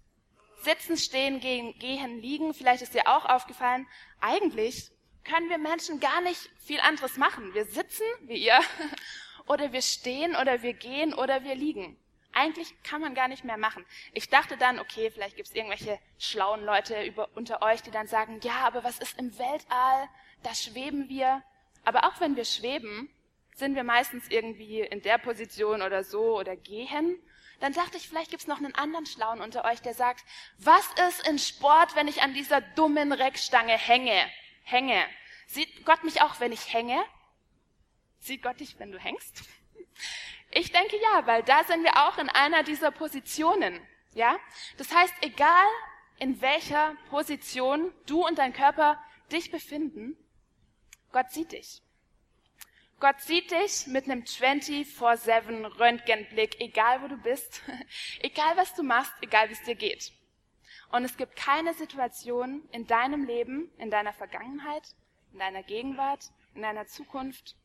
Sitzen, 0.63 0.97
stehen, 0.97 1.41
gehen, 1.41 1.79
gehen, 1.79 2.21
liegen. 2.21 2.55
Vielleicht 2.55 2.83
ist 2.83 2.95
dir 2.95 3.07
auch 3.07 3.25
aufgefallen, 3.25 3.87
eigentlich 4.21 4.91
können 5.25 5.49
wir 5.49 5.59
Menschen 5.59 6.01
gar 6.01 6.21
nicht 6.21 6.51
viel 6.59 6.81
anderes 6.81 7.17
machen. 7.17 7.55
Wir 7.55 7.65
sitzen, 7.65 8.05
wie 8.23 8.45
ihr, 8.45 8.59
oder 9.47 9.73
wir 9.73 9.83
stehen 9.83 10.37
oder 10.37 10.63
wir 10.63 10.75
gehen 10.75 11.15
oder 11.15 11.45
wir 11.45 11.55
liegen. 11.55 11.97
Eigentlich 12.33 12.73
kann 12.85 13.01
man 13.01 13.15
gar 13.15 13.29
nicht 13.29 13.45
mehr 13.45 13.57
machen. 13.57 13.85
Ich 14.13 14.29
dachte 14.29 14.57
dann, 14.57 14.79
okay, 14.79 15.11
vielleicht 15.11 15.37
gibt 15.37 15.49
es 15.49 15.55
irgendwelche 15.55 15.99
schlauen 16.19 16.65
Leute 16.65 17.03
über, 17.05 17.29
unter 17.35 17.61
euch, 17.63 17.83
die 17.83 17.91
dann 17.91 18.07
sagen, 18.07 18.41
ja, 18.43 18.59
aber 18.67 18.85
was 18.85 18.99
ist 18.99 19.19
im 19.19 19.37
Weltall? 19.39 20.09
Da 20.43 20.55
schweben 20.55 21.09
wir. 21.09 21.43
Aber 21.85 22.05
auch 22.05 22.21
wenn 22.21 22.37
wir 22.37 22.45
schweben, 22.45 23.11
sind 23.57 23.75
wir 23.75 23.85
meistens 23.85 24.29
irgendwie 24.29 24.81
in 24.81 25.03
der 25.03 25.19
Position 25.19 25.83
oder 25.83 26.05
so 26.05 26.39
oder 26.39 26.55
gehen. 26.57 27.21
Dann 27.61 27.75
dachte 27.75 27.99
ich, 27.99 28.09
vielleicht 28.09 28.31
gibt 28.31 28.43
es 28.43 28.49
noch 28.49 28.59
einen 28.59 28.75
anderen 28.75 29.07
Schlauen 29.07 29.41
unter 29.41 29.65
euch, 29.65 29.81
der 29.83 29.95
sagt, 29.95 30.25
was 30.59 30.87
ist 31.09 31.29
in 31.29 31.39
Sport, 31.39 31.95
wenn 31.95 32.09
ich 32.09 32.23
an 32.23 32.35
dieser 32.35 32.61
dummen 32.61 33.13
Reckstange 33.13 33.77
hänge? 33.77 34.29
Hänge. 34.65 35.05
Sieht 35.47 35.85
Gott 35.85 36.03
mich 36.03 36.23
auch, 36.23 36.41
wenn 36.41 36.53
ich 36.53 36.73
hänge? 36.73 37.03
Sieht 38.19 38.43
Gott 38.43 38.61
dich, 38.61 38.79
wenn 38.79 38.93
du 38.93 38.99
hängst? 38.99 39.43
Ich 40.53 40.73
denke 40.73 40.97
ja, 41.01 41.27
weil 41.27 41.43
da 41.43 41.63
sind 41.65 41.85
wir 41.85 41.97
auch 42.09 42.19
in 42.19 42.29
einer 42.29 42.65
dieser 42.65 42.91
Positionen. 42.91 43.81
Ja? 44.15 44.37
Das 44.79 44.93
heißt, 44.93 45.15
egal 45.21 45.67
in 46.19 46.41
welcher 46.41 46.97
Position 47.09 47.93
du 48.07 48.27
und 48.27 48.39
dein 48.39 48.53
Körper 48.53 49.03
dich 49.31 49.51
befinden, 49.51 50.17
Gott 51.13 51.31
sieht 51.31 51.53
dich. 51.53 51.83
Gott 53.01 53.19
sieht 53.23 53.51
dich 53.51 53.87
mit 53.87 54.05
einem 54.05 54.25
24-7 54.25 55.79
Röntgenblick, 55.79 56.61
egal 56.61 57.01
wo 57.01 57.09
du 57.09 57.17
bist, 57.17 57.63
egal 58.21 58.59
was 58.59 58.75
du 58.75 58.83
machst, 58.83 59.13
egal 59.23 59.49
wie 59.49 59.55
es 59.55 59.63
dir 59.63 59.75
geht. 59.75 60.13
Und 60.93 61.05
es 61.05 61.17
gibt 61.17 61.35
keine 61.35 61.73
Situation 61.73 62.63
in 62.73 62.87
deinem 62.87 63.25
Leben, 63.25 63.71
in 63.79 63.91
deiner 63.91 64.13
Vergangenheit, 64.13 64.95
in 65.33 65.39
deiner 65.39 65.63
Gegenwart, 65.63 66.31
in 66.55 66.61
deiner 66.61 66.87
Zukunft, 66.87 67.57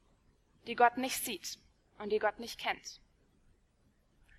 die 0.67 0.75
Gott 0.75 0.95
nicht 0.95 1.25
sieht 1.25 1.59
und 1.99 2.13
die 2.13 2.19
Gott 2.19 2.39
nicht 2.39 2.57
kennt. 2.57 3.01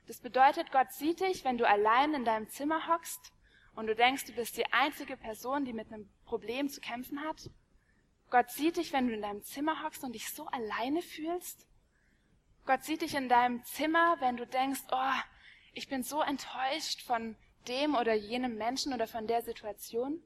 Das 0.07 0.21
bedeutet, 0.21 0.73
Gott 0.73 0.93
sieht 0.93 1.21
dich, 1.21 1.45
wenn 1.45 1.59
du 1.59 1.69
allein 1.69 2.15
in 2.15 2.25
deinem 2.25 2.49
Zimmer 2.49 2.88
hockst 2.88 3.33
und 3.75 3.87
du 3.87 3.95
denkst, 3.95 4.25
du 4.25 4.33
bist 4.33 4.57
die 4.57 4.73
einzige 4.73 5.19
Person, 5.19 5.67
die 5.67 5.75
mit 5.75 5.93
einem 5.93 6.09
Problem 6.25 6.71
zu 6.71 6.81
kämpfen 6.81 7.23
hat. 7.23 7.50
Gott 8.30 8.50
sieht 8.50 8.76
dich, 8.76 8.92
wenn 8.92 9.09
du 9.09 9.14
in 9.14 9.23
deinem 9.23 9.42
Zimmer 9.45 9.83
hockst 9.83 10.02
und 10.02 10.12
dich 10.12 10.30
so 10.30 10.47
alleine 10.47 11.02
fühlst. 11.02 11.66
Gott 12.64 12.83
sieht 12.83 13.02
dich 13.02 13.14
in 13.14 13.28
deinem 13.28 13.64
Zimmer, 13.64 14.16
wenn 14.21 14.37
du 14.37 14.47
denkst, 14.47 14.83
oh, 14.90 15.21
ich 15.73 15.88
bin 15.88 16.02
so 16.02 16.21
enttäuscht 16.21 17.02
von 17.02 17.37
dem 17.68 17.95
oder 17.95 18.14
jenem 18.14 18.56
Menschen 18.56 18.92
oder 18.92 19.06
von 19.06 19.26
der 19.26 19.42
Situation. 19.42 20.23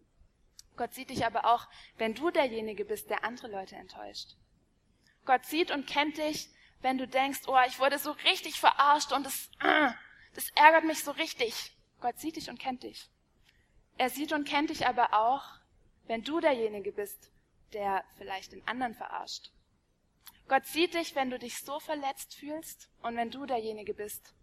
Gott 0.76 0.94
sieht 0.94 1.10
dich 1.10 1.26
aber 1.26 1.44
auch, 1.44 1.68
wenn 1.98 2.14
du 2.14 2.30
derjenige 2.30 2.84
bist, 2.84 3.10
der 3.10 3.24
andere 3.24 3.48
Leute 3.48 3.76
enttäuscht. 3.76 4.36
Gott 5.26 5.44
sieht 5.44 5.70
und 5.70 5.86
kennt 5.86 6.16
dich, 6.16 6.48
wenn 6.80 6.96
du 6.96 7.06
denkst, 7.06 7.40
oh, 7.46 7.58
ich 7.66 7.78
wurde 7.78 7.98
so 7.98 8.12
richtig 8.12 8.58
verarscht 8.58 9.12
und 9.12 9.26
das, 9.26 9.50
äh, 9.60 9.90
das 10.34 10.48
ärgert 10.54 10.84
mich 10.84 11.04
so 11.04 11.10
richtig. 11.10 11.76
Gott 12.00 12.18
sieht 12.18 12.36
dich 12.36 12.48
und 12.48 12.58
kennt 12.58 12.82
dich. 12.82 13.10
Er 13.98 14.08
sieht 14.08 14.32
und 14.32 14.48
kennt 14.48 14.70
dich 14.70 14.86
aber 14.86 15.12
auch, 15.12 15.44
wenn 16.06 16.24
du 16.24 16.40
derjenige 16.40 16.92
bist, 16.92 17.30
der 17.72 18.04
vielleicht 18.16 18.52
den 18.52 18.66
anderen 18.66 18.94
verarscht. 18.94 19.50
Gott 20.48 20.66
sieht 20.66 20.94
dich, 20.94 21.14
wenn 21.14 21.30
du 21.30 21.38
dich 21.38 21.58
so 21.58 21.78
verletzt 21.78 22.34
fühlst 22.34 22.90
und 23.02 23.16
wenn 23.16 23.30
du 23.30 23.46
derjenige 23.46 23.94
bist, 23.94 24.34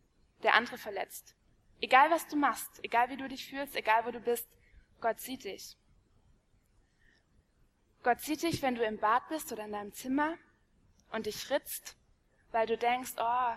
der 0.43 0.53
andere 0.53 0.77
verletzt. 0.77 1.35
Egal 1.81 2.09
was 2.11 2.27
du 2.27 2.37
machst, 2.37 2.79
egal 2.83 3.09
wie 3.09 3.17
du 3.17 3.27
dich 3.27 3.45
fühlst, 3.49 3.75
egal 3.75 4.05
wo 4.05 4.11
du 4.11 4.19
bist, 4.19 4.47
Gott 5.01 5.19
sieht 5.19 5.43
dich. 5.43 5.77
Gott 8.03 8.21
sieht 8.21 8.41
dich, 8.41 8.61
wenn 8.61 8.75
du 8.75 8.85
im 8.85 8.99
Bad 8.99 9.27
bist 9.27 9.51
oder 9.51 9.65
in 9.65 9.73
deinem 9.73 9.93
Zimmer 9.93 10.37
und 11.11 11.25
dich 11.25 11.49
ritzt, 11.49 11.97
weil 12.51 12.65
du 12.65 12.77
denkst, 12.77 13.15
oh, 13.17 13.53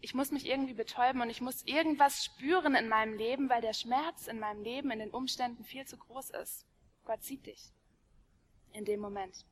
ich 0.00 0.14
muss 0.14 0.32
mich 0.32 0.46
irgendwie 0.46 0.74
betäuben 0.74 1.20
und 1.20 1.30
ich 1.30 1.40
muss 1.40 1.62
irgendwas 1.64 2.24
spüren 2.24 2.74
in 2.74 2.88
meinem 2.88 3.16
Leben, 3.16 3.48
weil 3.48 3.60
der 3.60 3.74
Schmerz 3.74 4.26
in 4.26 4.40
meinem 4.40 4.62
Leben, 4.62 4.90
in 4.90 4.98
den 4.98 5.10
Umständen 5.10 5.64
viel 5.64 5.86
zu 5.86 5.96
groß 5.96 6.30
ist. 6.30 6.66
Gott 7.04 7.22
sieht 7.22 7.46
dich 7.46 7.72
in 8.72 8.84
dem 8.84 9.00
Moment. 9.00 9.44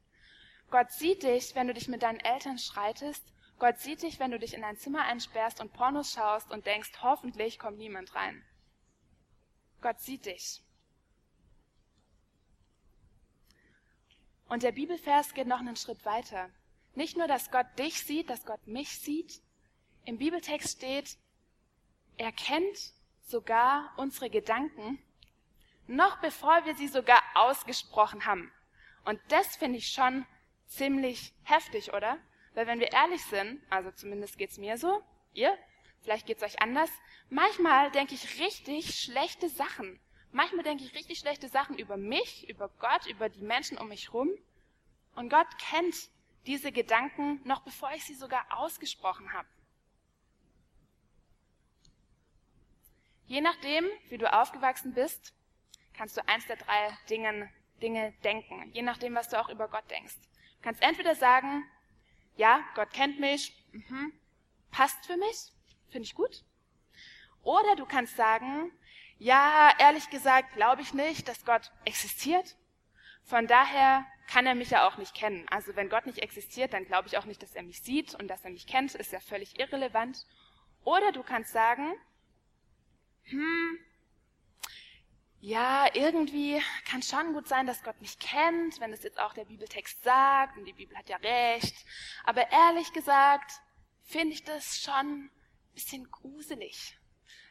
Gott 0.70 0.92
sieht 0.92 1.22
dich, 1.22 1.54
wenn 1.54 1.66
du 1.66 1.74
dich 1.74 1.88
mit 1.88 2.02
deinen 2.02 2.20
Eltern 2.20 2.58
schreitest. 2.58 3.24
Gott 3.58 3.78
sieht 3.78 4.02
dich, 4.02 4.20
wenn 4.20 4.30
du 4.30 4.38
dich 4.38 4.54
in 4.54 4.64
ein 4.64 4.76
Zimmer 4.76 5.04
einsperrst 5.04 5.60
und 5.60 5.72
Pornos 5.72 6.12
schaust 6.12 6.50
und 6.50 6.66
denkst, 6.66 6.92
hoffentlich 7.02 7.58
kommt 7.58 7.78
niemand 7.78 8.14
rein. 8.14 8.44
Gott 9.80 10.00
sieht 10.00 10.26
dich. 10.26 10.62
Und 14.48 14.62
der 14.62 14.72
Bibelvers 14.72 15.34
geht 15.34 15.46
noch 15.46 15.60
einen 15.60 15.76
Schritt 15.76 16.04
weiter. 16.04 16.50
Nicht 16.94 17.16
nur, 17.16 17.28
dass 17.28 17.50
Gott 17.50 17.66
dich 17.78 18.04
sieht, 18.04 18.30
dass 18.30 18.44
Gott 18.44 18.66
mich 18.66 18.98
sieht. 18.98 19.40
Im 20.04 20.18
Bibeltext 20.18 20.78
steht, 20.78 21.18
er 22.16 22.32
kennt 22.32 22.92
sogar 23.22 23.92
unsere 23.96 24.28
Gedanken, 24.28 24.98
noch 25.86 26.20
bevor 26.20 26.64
wir 26.64 26.74
sie 26.74 26.88
sogar 26.88 27.22
ausgesprochen 27.34 28.26
haben. 28.26 28.52
Und 29.04 29.20
das 29.28 29.56
finde 29.56 29.78
ich 29.78 29.88
schon 29.88 30.26
ziemlich 30.66 31.32
heftig, 31.42 31.92
oder? 31.92 32.18
Weil 32.54 32.66
wenn 32.66 32.80
wir 32.80 32.92
ehrlich 32.92 33.24
sind, 33.24 33.62
also 33.70 33.90
zumindest 33.90 34.38
geht's 34.38 34.58
mir 34.58 34.76
so, 34.76 35.02
ihr, 35.32 35.56
vielleicht 36.02 36.26
geht's 36.26 36.42
euch 36.42 36.60
anders, 36.60 36.90
manchmal 37.28 37.90
denke 37.90 38.14
ich 38.14 38.40
richtig 38.40 38.98
schlechte 38.98 39.48
Sachen. 39.48 40.00
Manchmal 40.32 40.64
denke 40.64 40.84
ich 40.84 40.94
richtig 40.94 41.18
schlechte 41.18 41.48
Sachen 41.48 41.78
über 41.78 41.96
mich, 41.96 42.48
über 42.48 42.68
Gott, 42.78 43.06
über 43.06 43.28
die 43.28 43.42
Menschen 43.42 43.78
um 43.78 43.88
mich 43.88 44.12
rum. 44.12 44.30
Und 45.16 45.28
Gott 45.28 45.48
kennt 45.58 45.94
diese 46.46 46.72
Gedanken 46.72 47.40
noch 47.44 47.62
bevor 47.62 47.92
ich 47.92 48.04
sie 48.04 48.14
sogar 48.14 48.44
ausgesprochen 48.50 49.32
habe. 49.32 49.48
Je 53.26 53.40
nachdem, 53.40 53.88
wie 54.08 54.18
du 54.18 54.32
aufgewachsen 54.32 54.92
bist, 54.94 55.32
kannst 55.94 56.16
du 56.16 56.26
eins 56.28 56.46
der 56.46 56.56
drei 56.56 56.96
Dingen, 57.08 57.48
Dinge 57.80 58.12
denken, 58.24 58.70
je 58.72 58.82
nachdem, 58.82 59.14
was 59.14 59.28
du 59.28 59.40
auch 59.40 59.48
über 59.48 59.68
Gott 59.68 59.90
denkst. 59.90 60.14
Du 60.14 60.62
kannst 60.62 60.82
entweder 60.82 61.14
sagen, 61.14 61.64
ja, 62.36 62.64
Gott 62.74 62.92
kennt 62.92 63.18
mich, 63.20 63.64
mhm, 63.72 64.12
passt 64.70 65.06
für 65.06 65.16
mich, 65.16 65.52
finde 65.88 66.06
ich 66.06 66.14
gut. 66.14 66.44
Oder 67.42 67.76
du 67.76 67.86
kannst 67.86 68.16
sagen, 68.16 68.72
ja, 69.18 69.72
ehrlich 69.78 70.10
gesagt, 70.10 70.54
glaube 70.54 70.82
ich 70.82 70.94
nicht, 70.94 71.28
dass 71.28 71.44
Gott 71.44 71.70
existiert. 71.84 72.56
Von 73.24 73.46
daher 73.46 74.06
kann 74.26 74.46
er 74.46 74.54
mich 74.54 74.70
ja 74.70 74.86
auch 74.88 74.96
nicht 74.96 75.14
kennen. 75.14 75.46
Also 75.50 75.74
wenn 75.76 75.88
Gott 75.88 76.06
nicht 76.06 76.18
existiert, 76.18 76.72
dann 76.72 76.86
glaube 76.86 77.08
ich 77.08 77.18
auch 77.18 77.24
nicht, 77.24 77.42
dass 77.42 77.54
er 77.54 77.62
mich 77.62 77.82
sieht 77.82 78.14
und 78.14 78.28
dass 78.28 78.44
er 78.44 78.50
mich 78.50 78.66
kennt, 78.66 78.94
ist 78.94 79.12
ja 79.12 79.20
völlig 79.20 79.58
irrelevant. 79.58 80.26
Oder 80.84 81.12
du 81.12 81.22
kannst 81.22 81.52
sagen, 81.52 81.94
hm, 83.24 83.78
ja, 85.40 85.86
irgendwie 85.94 86.62
kann 86.84 87.02
schon 87.02 87.32
gut 87.32 87.48
sein, 87.48 87.66
dass 87.66 87.82
Gott 87.82 88.00
mich 88.00 88.18
kennt, 88.18 88.78
wenn 88.78 88.92
es 88.92 89.02
jetzt 89.02 89.18
auch 89.18 89.32
der 89.32 89.46
Bibeltext 89.46 90.02
sagt 90.04 90.58
und 90.58 90.66
die 90.66 90.74
Bibel 90.74 90.96
hat 90.96 91.08
ja 91.08 91.16
recht. 91.16 91.74
Aber 92.24 92.50
ehrlich 92.50 92.92
gesagt 92.92 93.52
finde 94.02 94.34
ich 94.34 94.44
das 94.44 94.80
schon 94.80 95.24
ein 95.24 95.30
bisschen 95.72 96.10
gruselig, 96.10 96.98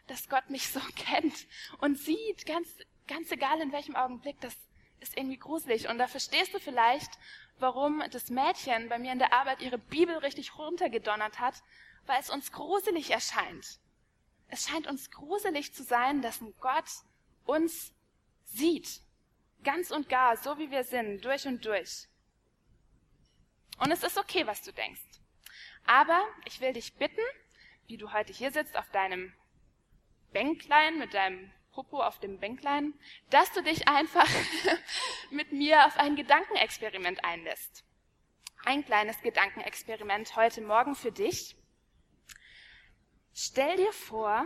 dass 0.05 0.29
Gott 0.29 0.50
mich 0.51 0.67
so 0.69 0.79
kennt 0.96 1.48
und 1.79 1.98
sieht, 1.98 2.46
ganz, 2.46 2.69
ganz 3.08 3.31
egal 3.31 3.60
in 3.60 3.72
welchem 3.72 3.96
Augenblick, 3.96 4.39
das 4.41 4.55
ist 5.00 5.17
irgendwie 5.17 5.38
gruselig. 5.38 5.89
Und 5.89 5.98
da 5.98 6.08
verstehst 6.08 6.53
du 6.53 6.60
vielleicht, 6.60 7.12
warum 7.58 8.03
das 8.12 8.29
Mädchen 8.29 8.89
bei 8.89 9.00
mir 9.00 9.13
in 9.13 9.19
der 9.19 9.34
Arbeit 9.34 9.62
ihre 9.62 9.79
Bibel 9.79 10.15
richtig 10.17 10.58
runtergedonnert 10.58 11.39
hat, 11.39 11.55
weil 12.05 12.19
es 12.19 12.29
uns 12.29 12.51
gruselig 12.51 13.10
erscheint. 13.10 13.79
Es 14.48 14.67
scheint 14.67 14.88
uns 14.88 15.10
gruselig 15.10 15.74
zu 15.74 15.84
sein, 15.84 16.22
dass 16.22 16.41
ein 16.41 16.53
Gott 16.60 16.86
uns 17.49 17.93
sieht. 18.45 19.01
Ganz 19.63 19.91
und 19.91 20.07
gar, 20.07 20.37
so 20.37 20.57
wie 20.57 20.71
wir 20.71 20.83
sind, 20.83 21.25
durch 21.25 21.45
und 21.45 21.65
durch. 21.65 22.07
Und 23.79 23.91
es 23.91 24.03
ist 24.03 24.17
okay, 24.17 24.45
was 24.45 24.61
du 24.61 24.71
denkst. 24.71 25.01
Aber 25.85 26.21
ich 26.45 26.61
will 26.61 26.73
dich 26.73 26.93
bitten, 26.95 27.21
wie 27.87 27.97
du 27.97 28.11
heute 28.13 28.31
hier 28.31 28.51
sitzt 28.51 28.77
auf 28.77 28.89
deinem 28.91 29.33
Bänklein 30.31 30.99
mit 30.99 31.13
deinem 31.13 31.51
Popo 31.71 32.01
auf 32.01 32.19
dem 32.19 32.39
Bänklein, 32.39 32.93
dass 33.29 33.51
du 33.53 33.63
dich 33.63 33.87
einfach 33.87 34.27
mit 35.31 35.51
mir 35.51 35.85
auf 35.85 35.97
ein 35.97 36.15
Gedankenexperiment 36.15 37.23
einlässt. 37.23 37.83
Ein 38.65 38.85
kleines 38.85 39.21
Gedankenexperiment 39.21 40.35
heute 40.35 40.61
Morgen 40.61 40.95
für 40.95 41.11
dich. 41.11 41.55
Stell 43.33 43.77
dir 43.77 43.93
vor, 43.93 44.45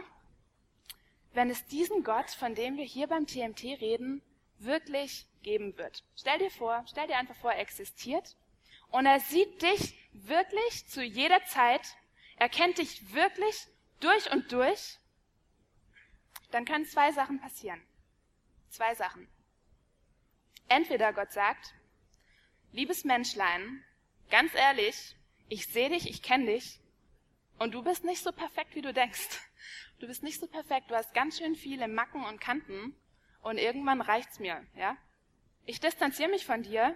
wenn 1.34 1.50
es 1.50 1.66
diesen 1.66 2.04
Gott, 2.04 2.30
von 2.30 2.56
dem 2.56 2.78
wir 2.78 2.86
hier 2.86 3.08
beim 3.08 3.26
TMT 3.26 3.64
reden, 3.82 4.22
wirklich 4.60 5.28
geben 5.42 5.78
wird. 5.78 6.04
Stell 6.16 6.40
dir 6.40 6.52
vor, 6.52 6.84
stell 6.88 7.08
dir 7.08 7.18
einfach 7.18 7.36
vor, 7.36 7.52
er 7.52 7.60
existiert 7.60 8.36
und 8.90 9.06
er 9.06 9.20
sieht 9.20 9.62
dich 9.62 9.98
wirklich 10.14 10.88
zu 10.88 11.04
jeder 11.04 11.44
Zeit, 11.46 11.96
er 12.38 12.50
kennt 12.50 12.78
dich 12.78 13.14
wirklich 13.14 13.68
durch 14.00 14.32
und 14.32 14.52
durch, 14.52 15.00
dann 16.52 16.66
können 16.66 16.86
zwei 16.86 17.12
Sachen 17.12 17.40
passieren. 17.40 17.82
Zwei 18.70 18.94
Sachen. 18.96 19.28
Entweder 20.70 21.14
Gott 21.14 21.32
sagt, 21.32 21.74
liebes 22.72 23.04
Menschlein, 23.04 23.84
ganz 24.30 24.54
ehrlich, 24.54 25.16
ich 25.50 25.68
sehe 25.68 25.90
dich, 25.90 26.10
ich 26.10 26.22
kenne 26.22 26.46
dich 26.46 26.80
und 27.60 27.74
du 27.74 27.84
bist 27.84 28.04
nicht 28.04 28.24
so 28.24 28.32
perfekt, 28.32 28.76
wie 28.76 28.82
du 28.82 28.94
denkst. 28.94 29.40
Du 30.00 30.08
bist 30.08 30.24
nicht 30.24 30.40
so 30.40 30.48
perfekt, 30.48 30.92
du 30.92 30.96
hast 30.96 31.14
ganz 31.14 31.38
schön 31.38 31.56
viele 31.56 31.88
Macken 31.88 32.26
und 32.26 32.42
Kanten 32.42 32.96
und 33.42 33.58
irgendwann 33.58 34.02
reicht's 34.02 34.40
mir, 34.40 34.66
ja? 34.76 34.98
Ich 35.66 35.80
distanziere 35.80 36.30
mich 36.30 36.46
von 36.46 36.64
dir, 36.64 36.96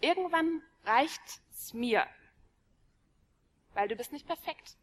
irgendwann 0.00 0.62
reicht's 0.84 1.74
mir. 1.74 2.06
Weil 3.74 3.88
du 3.88 3.96
bist 3.96 4.12
nicht 4.12 4.26
perfekt. 4.26 4.76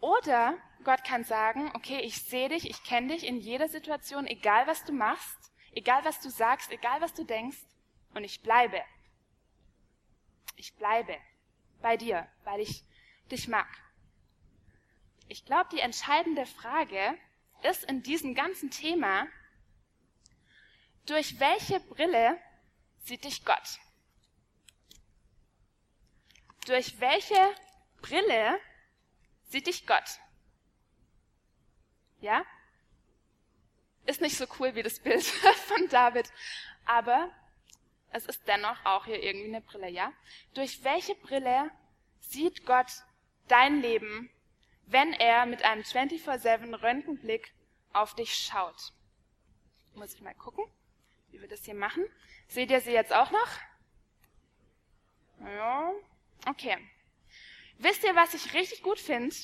Oder 0.00 0.58
Gott 0.82 1.04
kann 1.04 1.24
sagen, 1.24 1.70
okay, 1.74 2.00
ich 2.00 2.22
sehe 2.22 2.48
dich, 2.48 2.68
ich 2.68 2.82
kenne 2.82 3.14
dich 3.14 3.24
in 3.24 3.38
jeder 3.38 3.68
Situation, 3.68 4.26
egal 4.26 4.66
was 4.66 4.84
du 4.84 4.92
machst, 4.92 5.52
egal 5.72 6.04
was 6.04 6.20
du 6.20 6.28
sagst, 6.28 6.70
egal 6.72 7.00
was 7.00 7.14
du 7.14 7.24
denkst, 7.24 7.58
und 8.14 8.24
ich 8.24 8.42
bleibe. 8.42 8.80
Ich 10.56 10.74
bleibe 10.74 11.16
bei 11.82 11.96
dir, 11.96 12.28
weil 12.44 12.60
ich 12.60 12.84
dich 13.30 13.48
mag. 13.48 13.68
Ich 15.28 15.44
glaube, 15.44 15.68
die 15.72 15.80
entscheidende 15.80 16.46
Frage 16.46 17.18
ist 17.62 17.84
in 17.84 18.02
diesem 18.02 18.34
ganzen 18.34 18.70
Thema, 18.70 19.26
durch 21.06 21.38
welche 21.40 21.80
Brille 21.80 22.38
sieht 22.98 23.24
dich 23.24 23.44
Gott? 23.44 23.78
Durch 26.66 26.98
welche 27.00 27.54
Brille 28.00 28.58
sieht 29.48 29.66
dich 29.66 29.86
Gott? 29.86 30.18
Ja? 32.20 32.44
Ist 34.06 34.20
nicht 34.20 34.36
so 34.36 34.46
cool 34.58 34.74
wie 34.74 34.82
das 34.82 34.98
Bild 34.98 35.24
von 35.66 35.88
David, 35.88 36.30
aber 36.84 37.30
es 38.10 38.26
ist 38.26 38.46
dennoch 38.46 38.84
auch 38.84 39.06
hier 39.06 39.22
irgendwie 39.22 39.48
eine 39.48 39.60
Brille, 39.60 39.88
ja? 39.88 40.12
Durch 40.54 40.84
welche 40.84 41.14
Brille 41.16 41.70
sieht 42.20 42.64
Gott 42.64 42.90
dein 43.48 43.80
Leben, 43.80 44.30
wenn 44.86 45.12
er 45.12 45.46
mit 45.46 45.62
einem 45.64 45.82
24-7 45.82 46.82
Röntgenblick 46.82 47.54
auf 47.92 48.14
dich 48.14 48.34
schaut? 48.34 48.92
Muss 49.94 50.14
ich 50.14 50.20
mal 50.20 50.34
gucken 50.34 50.64
wie 51.34 51.40
wir 51.40 51.48
das 51.48 51.64
hier 51.64 51.74
machen. 51.74 52.04
Seht 52.46 52.70
ihr 52.70 52.80
sie 52.80 52.92
jetzt 52.92 53.12
auch 53.12 53.30
noch? 53.32 53.48
Ja, 55.40 55.92
okay. 56.46 56.78
Wisst 57.78 58.04
ihr, 58.04 58.14
was 58.14 58.34
ich 58.34 58.54
richtig 58.54 58.82
gut 58.82 59.00
finde? 59.00 59.34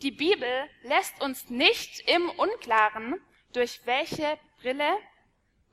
Die 0.00 0.12
Bibel 0.12 0.70
lässt 0.82 1.20
uns 1.20 1.50
nicht 1.50 2.08
im 2.08 2.30
Unklaren, 2.30 3.20
durch 3.52 3.84
welche 3.84 4.38
Brille 4.60 4.96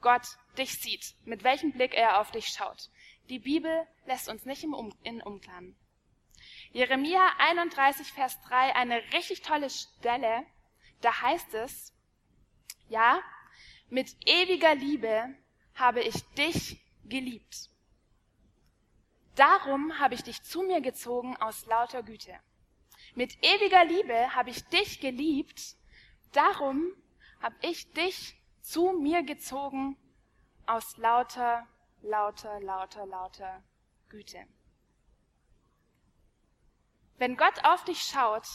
Gott 0.02 0.26
dich 0.58 0.80
sieht, 0.80 1.16
mit 1.26 1.44
welchem 1.44 1.74
Blick 1.74 1.94
er 1.94 2.20
auf 2.20 2.32
dich 2.32 2.48
schaut. 2.48 2.90
Die 3.30 3.40
Bibel 3.40 3.88
lässt 4.06 4.30
uns 4.30 4.46
nicht 4.46 4.64
im 4.64 4.74
um 4.74 4.92
in 5.04 5.22
Unklaren. 5.22 5.78
Jeremia 6.72 7.32
31, 7.40 8.14
Vers 8.14 8.40
3, 8.42 8.76
eine 8.76 9.02
richtig 9.14 9.42
tolle 9.42 9.70
Stelle. 9.70 10.46
Da 11.02 11.22
heißt 11.22 11.54
es, 11.56 11.94
ja, 12.90 13.22
mit 13.90 14.16
ewiger 14.28 14.76
Liebe 14.76 15.36
habe 15.74 16.02
ich 16.02 16.24
dich 16.36 16.80
geliebt. 17.06 17.70
Darum 19.36 19.98
habe 19.98 20.14
ich 20.14 20.24
dich 20.24 20.44
zu 20.44 20.62
mir 20.62 20.82
gezogen 20.82 21.38
aus 21.38 21.66
lauter 21.66 22.04
Güte. 22.04 22.38
Mit 23.16 23.38
ewiger 23.44 23.86
Liebe 23.86 24.36
habe 24.36 24.52
ich 24.52 24.64
dich 24.66 25.00
geliebt. 25.00 25.76
Darum 26.34 26.92
habe 27.42 27.56
ich 27.62 27.92
dich 27.94 28.36
zu 28.62 28.92
mir 28.92 29.24
gezogen 29.24 29.98
aus 30.68 30.98
lauter, 30.98 31.68
lauter, 32.02 32.60
lauter, 32.60 33.06
lauter 33.08 33.64
Güte. 34.10 34.46
Wenn 37.20 37.36
Gott 37.36 37.66
auf 37.66 37.84
dich 37.84 38.02
schaut, 38.02 38.48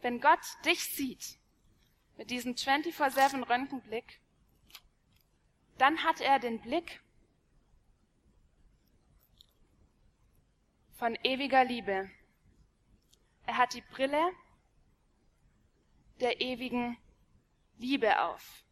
wenn 0.00 0.18
Gott 0.20 0.40
dich 0.64 0.82
sieht, 0.82 1.38
mit 2.16 2.30
diesem 2.30 2.54
24-7 2.54 3.48
Röntgenblick, 3.48 4.20
dann 5.76 6.02
hat 6.02 6.22
er 6.22 6.38
den 6.38 6.60
Blick 6.60 7.00
von 10.94 11.14
ewiger 11.22 11.64
Liebe. 11.64 12.10
Er 13.46 13.56
hat 13.58 13.74
die 13.74 13.82
Brille 13.82 14.32
der 16.20 16.40
ewigen 16.40 16.98
Liebe 17.76 18.20
auf. 18.22 18.64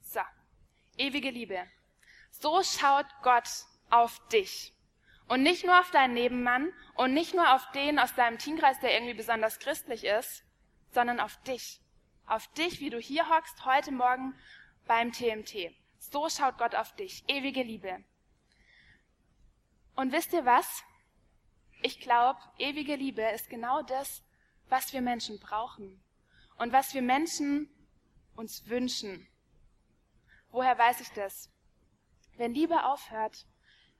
So, 0.00 0.20
ewige 0.96 1.30
Liebe. 1.30 1.70
So 2.30 2.62
schaut 2.62 3.06
Gott 3.22 3.48
auf 3.90 4.26
dich. 4.28 4.73
Und 5.28 5.42
nicht 5.42 5.64
nur 5.64 5.80
auf 5.80 5.90
deinen 5.90 6.14
Nebenmann 6.14 6.72
und 6.94 7.14
nicht 7.14 7.34
nur 7.34 7.54
auf 7.54 7.70
den 7.72 7.98
aus 7.98 8.14
deinem 8.14 8.38
Teamkreis, 8.38 8.78
der 8.80 8.92
irgendwie 8.94 9.14
besonders 9.14 9.58
christlich 9.58 10.04
ist, 10.04 10.44
sondern 10.92 11.20
auf 11.20 11.40
dich. 11.42 11.80
Auf 12.26 12.46
dich, 12.48 12.80
wie 12.80 12.90
du 12.90 12.98
hier 12.98 13.28
hockst 13.28 13.64
heute 13.64 13.92
Morgen 13.92 14.34
beim 14.86 15.12
TMT. 15.12 15.74
So 15.98 16.28
schaut 16.28 16.58
Gott 16.58 16.74
auf 16.74 16.94
dich. 16.96 17.24
Ewige 17.28 17.62
Liebe. 17.62 18.04
Und 19.96 20.12
wisst 20.12 20.32
ihr 20.32 20.44
was? 20.44 20.84
Ich 21.82 22.00
glaube, 22.00 22.40
ewige 22.58 22.96
Liebe 22.96 23.22
ist 23.22 23.48
genau 23.48 23.82
das, 23.82 24.22
was 24.68 24.92
wir 24.92 25.00
Menschen 25.00 25.38
brauchen 25.38 26.02
und 26.56 26.72
was 26.72 26.94
wir 26.94 27.02
Menschen 27.02 27.68
uns 28.36 28.66
wünschen. 28.68 29.26
Woher 30.50 30.78
weiß 30.78 31.00
ich 31.00 31.10
das? 31.10 31.50
Wenn 32.36 32.54
Liebe 32.54 32.84
aufhört, 32.84 33.46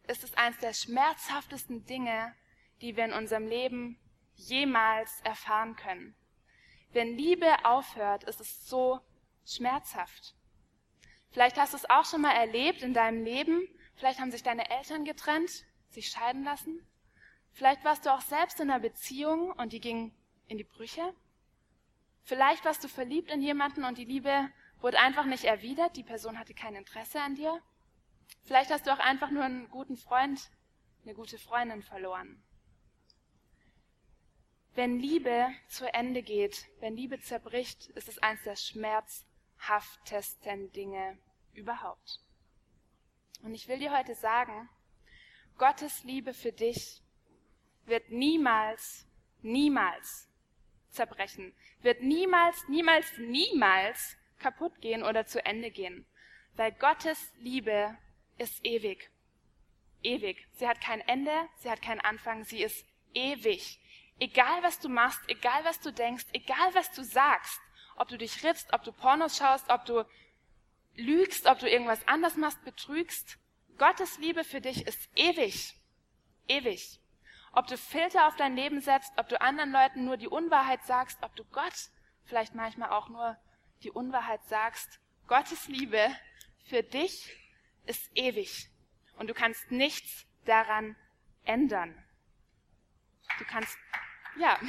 ist 0.09 0.25
es 0.25 0.35
eines 0.35 0.59
der 0.59 0.73
schmerzhaftesten 0.73 1.85
Dinge, 1.87 2.35
die 2.81 2.97
wir 2.97 3.05
in 3.05 3.13
unserem 3.13 3.47
Leben 3.47 3.99
jemals 4.35 5.21
erfahren 5.23 5.77
können. 5.77 6.15
Wenn 6.93 7.17
Liebe 7.17 7.65
aufhört, 7.65 8.25
ist 8.25 8.41
es 8.41 8.69
so 8.69 9.01
schmerzhaft. 9.47 10.35
Vielleicht 11.31 11.59
hast 11.59 11.73
du 11.73 11.77
es 11.77 11.91
auch 11.91 12.05
schon 12.05 12.21
mal 12.21 12.35
erlebt 12.35 12.83
in 12.83 12.95
deinem 12.95 13.25
Leben. 13.25 13.69
Vielleicht 13.97 14.21
haben 14.21 14.31
sich 14.31 14.43
deine 14.43 14.71
Eltern 14.71 15.05
getrennt, 15.05 15.65
sich 15.89 16.09
scheiden 16.09 16.45
lassen. 16.45 16.87
Vielleicht 17.53 17.85
warst 17.85 18.07
du 18.07 18.13
auch 18.13 18.21
selbst 18.21 18.61
in 18.61 18.71
einer 18.71 18.81
Beziehung 18.81 19.51
und 19.53 19.73
die 19.73 19.81
ging 19.81 20.13
in 20.49 20.59
die 20.59 20.65
Brüche. 20.65 21.15
Vielleicht 22.23 22.65
warst 22.65 22.83
du 22.85 22.89
verliebt 22.89 23.31
in 23.31 23.43
jemanden 23.43 23.85
und 23.85 23.99
die 23.99 24.05
Liebe 24.05 24.51
wurde 24.81 24.99
einfach 24.99 25.25
nicht 25.25 25.45
erwidert. 25.45 25.97
Die 25.97 26.03
Person 26.03 26.39
hatte 26.39 26.55
kein 26.55 26.75
Interesse 26.75 27.21
an 27.21 27.35
dir. 27.35 27.61
Vielleicht 28.45 28.71
hast 28.71 28.87
du 28.87 28.93
auch 28.93 28.99
einfach 28.99 29.31
nur 29.31 29.45
einen 29.45 29.71
guten 29.71 29.97
Freund, 29.97 30.51
eine 31.05 31.15
gute 31.15 31.39
Freundin 31.39 31.83
verloren. 31.83 32.43
Wenn 34.75 34.99
Liebe 34.99 35.49
zu 35.69 35.93
Ende 35.93 36.23
geht, 36.23 36.67
wenn 36.81 36.97
Liebe 36.97 37.21
zerbricht, 37.21 37.91
ist 37.91 38.09
es 38.09 38.19
eines 38.19 38.43
der 38.43 38.57
schmerzhaftesten 38.57 40.73
Dinge 40.73 41.19
überhaupt. 41.53 42.21
Und 43.43 43.55
ich 43.55 43.69
will 43.69 43.79
dir 43.79 43.97
heute 43.97 44.15
sagen, 44.15 44.69
Gottes 45.59 46.03
Liebe 46.03 46.35
für 46.35 46.51
dich 46.51 47.05
wird 47.87 48.11
niemals, 48.11 49.07
niemals 49.43 50.29
zerbrechen, 50.91 51.55
wird 51.83 52.03
niemals, 52.03 52.67
niemals, 52.69 53.07
niemals 53.19 54.17
kaputt 54.39 54.81
gehen 54.81 55.03
oder 55.03 55.27
zu 55.27 55.45
Ende 55.45 55.71
gehen, 55.71 56.07
weil 56.57 56.73
Gottes 56.73 57.33
Liebe 57.39 57.97
ist 58.39 58.65
ewig. 58.65 59.11
Ewig. 60.03 60.47
Sie 60.53 60.69
hat 60.69 60.81
kein 60.81 61.01
Ende, 61.01 61.33
sie 61.57 61.71
hat 61.71 61.83
keinen 61.83 62.01
Anfang, 62.01 62.45
sie 62.45 62.63
ist 62.63 62.87
ewig. 63.15 63.81
Egal 64.19 64.63
was 64.63 64.79
du 64.79 64.89
machst, 64.89 65.21
egal 65.29 65.65
was 65.65 65.81
du 65.81 65.93
denkst, 65.93 66.27
egal 66.33 66.75
was 66.75 66.93
du 66.93 67.03
sagst, 67.03 67.61
ob 67.97 68.09
du 68.09 68.19
dich 68.19 68.45
riffst, 68.45 68.73
ob 68.73 68.85
du 68.85 68.93
Pornos 68.93 69.37
schaust, 69.37 69.69
ob 69.71 69.85
du 69.85 70.05
lügst, 70.95 71.47
ob 71.47 71.59
du 71.59 71.69
irgendwas 71.69 72.07
anders 72.07 72.37
machst, 72.37 72.65
betrügst, 72.65 73.39
Gottes 73.79 74.19
Liebe 74.19 74.45
für 74.45 74.61
dich 74.61 74.87
ist 74.87 75.11
ewig. 75.17 75.75
Ewig. 76.47 77.01
Ob 77.53 77.67
du 77.67 77.77
Filter 77.77 78.29
auf 78.29 78.37
dein 78.37 78.57
Leben 78.57 78.81
setzt, 78.81 79.13
ob 79.17 79.29
du 79.29 79.41
anderen 79.41 79.73
Leuten 79.73 80.05
nur 80.05 80.17
die 80.17 80.29
Unwahrheit 80.29 80.85
sagst, 80.85 81.19
ob 81.23 81.35
du 81.35 81.45
Gott 81.45 81.75
vielleicht 82.25 82.55
manchmal 82.55 82.91
auch 82.91 83.09
nur 83.09 83.37
die 83.83 83.91
Unwahrheit 83.91 84.45
sagst, 84.45 85.01
Gottes 85.27 85.67
Liebe 85.69 86.09
für 86.67 86.83
dich 86.83 87.33
ist 87.87 88.11
ewig. 88.15 88.69
Und 89.17 89.29
du 89.29 89.35
kannst 89.35 89.71
nichts 89.71 90.27
daran 90.45 90.97
ändern. 91.45 91.95
Du 93.39 93.45
kannst, 93.45 93.77
ja. 94.39 94.59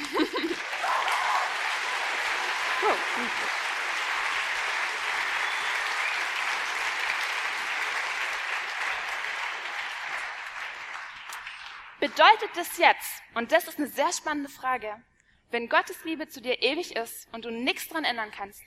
Bedeutet 11.99 12.51
das 12.55 12.77
jetzt, 12.77 13.23
und 13.33 13.51
das 13.51 13.67
ist 13.67 13.79
eine 13.79 13.87
sehr 13.87 14.13
spannende 14.13 14.49
Frage, 14.49 15.01
wenn 15.49 15.69
Gottes 15.69 16.03
Liebe 16.03 16.27
zu 16.27 16.39
dir 16.39 16.61
ewig 16.61 16.95
ist 16.95 17.27
und 17.33 17.45
du 17.45 17.49
nichts 17.49 17.87
dran 17.87 18.03
ändern 18.03 18.29
kannst, 18.29 18.61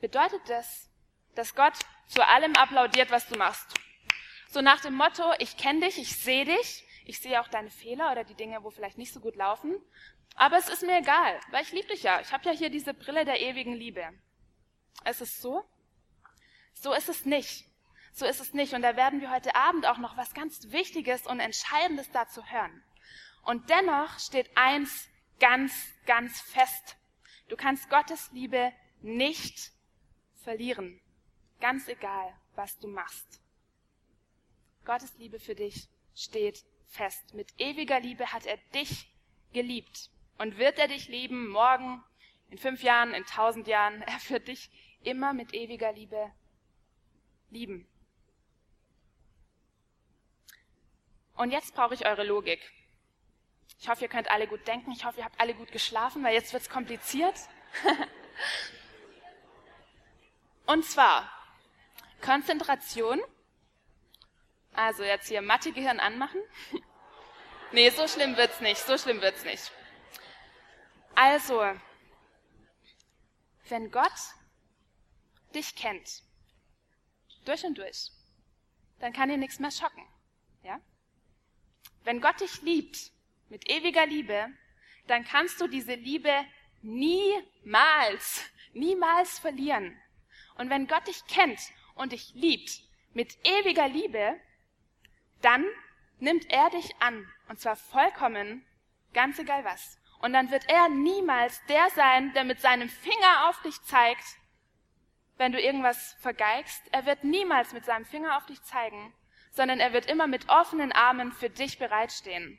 bedeutet 0.00 0.40
das, 0.48 0.89
dass 1.34 1.54
Gott 1.54 1.74
zu 2.06 2.26
allem 2.26 2.54
applaudiert, 2.56 3.10
was 3.10 3.26
du 3.28 3.36
machst? 3.36 3.74
So 4.48 4.60
nach 4.60 4.80
dem 4.80 4.94
Motto, 4.94 5.32
ich 5.38 5.56
kenne 5.56 5.86
dich, 5.86 5.98
ich 5.98 6.16
sehe 6.16 6.44
dich, 6.44 6.84
ich 7.04 7.20
sehe 7.20 7.40
auch 7.40 7.48
deine 7.48 7.70
Fehler 7.70 8.10
oder 8.10 8.24
die 8.24 8.34
Dinge, 8.34 8.62
wo 8.64 8.70
vielleicht 8.70 8.98
nicht 8.98 9.12
so 9.12 9.20
gut 9.20 9.36
laufen, 9.36 9.80
aber 10.34 10.58
es 10.58 10.68
ist 10.68 10.82
mir 10.82 10.98
egal, 10.98 11.40
weil 11.50 11.62
ich 11.62 11.72
liebe 11.72 11.88
dich 11.88 12.02
ja. 12.02 12.20
Ich 12.20 12.32
habe 12.32 12.44
ja 12.46 12.52
hier 12.52 12.70
diese 12.70 12.94
Brille 12.94 13.24
der 13.24 13.40
ewigen 13.40 13.74
Liebe. 13.74 14.04
Ist 15.08 15.20
es 15.20 15.40
so? 15.40 15.64
So 16.72 16.92
ist 16.92 17.08
es 17.08 17.24
nicht. 17.24 17.66
So 18.12 18.26
ist 18.26 18.40
es 18.40 18.54
nicht. 18.54 18.74
Und 18.74 18.82
da 18.82 18.96
werden 18.96 19.20
wir 19.20 19.30
heute 19.30 19.54
Abend 19.54 19.86
auch 19.86 19.98
noch 19.98 20.16
was 20.16 20.34
ganz 20.34 20.70
Wichtiges 20.72 21.26
und 21.26 21.40
Entscheidendes 21.40 22.10
dazu 22.10 22.44
hören. 22.46 22.82
Und 23.42 23.70
dennoch 23.70 24.18
steht 24.18 24.50
eins 24.56 25.08
ganz, 25.38 25.72
ganz 26.06 26.40
fest. 26.40 26.96
Du 27.48 27.56
kannst 27.56 27.90
Gottes 27.90 28.30
Liebe 28.32 28.72
nicht 29.00 29.72
verlieren. 30.42 31.00
Ganz 31.60 31.88
egal, 31.88 32.34
was 32.54 32.78
du 32.78 32.88
machst. 32.88 33.40
Gottes 34.84 35.16
Liebe 35.18 35.38
für 35.38 35.54
dich 35.54 35.88
steht 36.14 36.64
fest. 36.88 37.34
Mit 37.34 37.52
ewiger 37.58 38.00
Liebe 38.00 38.32
hat 38.32 38.46
er 38.46 38.56
dich 38.74 39.12
geliebt. 39.52 40.10
Und 40.38 40.58
wird 40.58 40.78
er 40.78 40.88
dich 40.88 41.08
lieben 41.08 41.48
morgen, 41.48 42.02
in 42.48 42.58
fünf 42.58 42.82
Jahren, 42.82 43.14
in 43.14 43.24
tausend 43.24 43.66
Jahren? 43.66 44.02
Er 44.02 44.30
wird 44.30 44.48
dich 44.48 44.70
immer 45.02 45.32
mit 45.32 45.54
ewiger 45.54 45.92
Liebe 45.92 46.32
lieben. 47.50 47.86
Und 51.36 51.52
jetzt 51.52 51.74
brauche 51.74 51.94
ich 51.94 52.06
eure 52.06 52.24
Logik. 52.24 52.60
Ich 53.78 53.88
hoffe, 53.88 54.02
ihr 54.02 54.08
könnt 54.08 54.30
alle 54.30 54.46
gut 54.46 54.66
denken. 54.66 54.92
Ich 54.92 55.04
hoffe, 55.04 55.20
ihr 55.20 55.24
habt 55.24 55.40
alle 55.40 55.54
gut 55.54 55.72
geschlafen, 55.72 56.22
weil 56.22 56.34
jetzt 56.34 56.52
wird 56.52 56.62
es 56.62 56.68
kompliziert. 56.68 57.34
Und 60.66 60.84
zwar 60.84 61.39
Konzentration. 62.20 63.20
Also 64.72 65.02
jetzt 65.02 65.28
hier 65.28 65.42
Mathe-Gehirn 65.42 66.00
anmachen. 66.00 66.40
nee, 67.72 67.90
so 67.90 68.06
schlimm 68.08 68.36
wird's 68.36 68.60
nicht. 68.60 68.78
So 68.78 68.96
schlimm 68.98 69.20
wird's 69.20 69.44
nicht. 69.44 69.72
Also, 71.14 71.62
wenn 73.68 73.90
Gott 73.90 74.12
dich 75.54 75.74
kennt, 75.74 76.22
durch 77.44 77.64
und 77.64 77.76
durch, 77.78 78.10
dann 79.00 79.12
kann 79.12 79.28
dir 79.28 79.36
nichts 79.36 79.58
mehr 79.58 79.70
schocken. 79.70 80.06
Ja? 80.62 80.80
Wenn 82.04 82.20
Gott 82.20 82.40
dich 82.40 82.62
liebt, 82.62 83.12
mit 83.48 83.68
ewiger 83.68 84.06
Liebe, 84.06 84.48
dann 85.08 85.24
kannst 85.24 85.60
du 85.60 85.66
diese 85.66 85.94
Liebe 85.94 86.32
niemals, 86.82 88.44
niemals 88.72 89.38
verlieren. 89.38 90.00
Und 90.54 90.70
wenn 90.70 90.86
Gott 90.86 91.06
dich 91.08 91.26
kennt 91.26 91.58
und 91.94 92.12
dich 92.12 92.32
liebt 92.34 92.82
mit 93.12 93.36
ewiger 93.44 93.88
Liebe, 93.88 94.36
dann 95.42 95.64
nimmt 96.18 96.50
er 96.50 96.70
dich 96.70 96.94
an. 97.00 97.26
Und 97.48 97.60
zwar 97.60 97.76
vollkommen, 97.76 98.64
ganz 99.12 99.38
egal 99.38 99.64
was. 99.64 99.98
Und 100.20 100.32
dann 100.32 100.50
wird 100.50 100.68
er 100.68 100.88
niemals 100.88 101.64
der 101.66 101.88
sein, 101.90 102.32
der 102.34 102.44
mit 102.44 102.60
seinem 102.60 102.88
Finger 102.88 103.48
auf 103.48 103.60
dich 103.62 103.80
zeigt, 103.82 104.24
wenn 105.38 105.52
du 105.52 105.60
irgendwas 105.60 106.14
vergeigst. 106.20 106.82
Er 106.92 107.06
wird 107.06 107.24
niemals 107.24 107.72
mit 107.72 107.84
seinem 107.86 108.04
Finger 108.04 108.36
auf 108.36 108.46
dich 108.46 108.62
zeigen, 108.62 109.14
sondern 109.52 109.80
er 109.80 109.92
wird 109.92 110.06
immer 110.06 110.26
mit 110.26 110.48
offenen 110.48 110.92
Armen 110.92 111.32
für 111.32 111.48
dich 111.48 111.78
bereitstehen. 111.78 112.58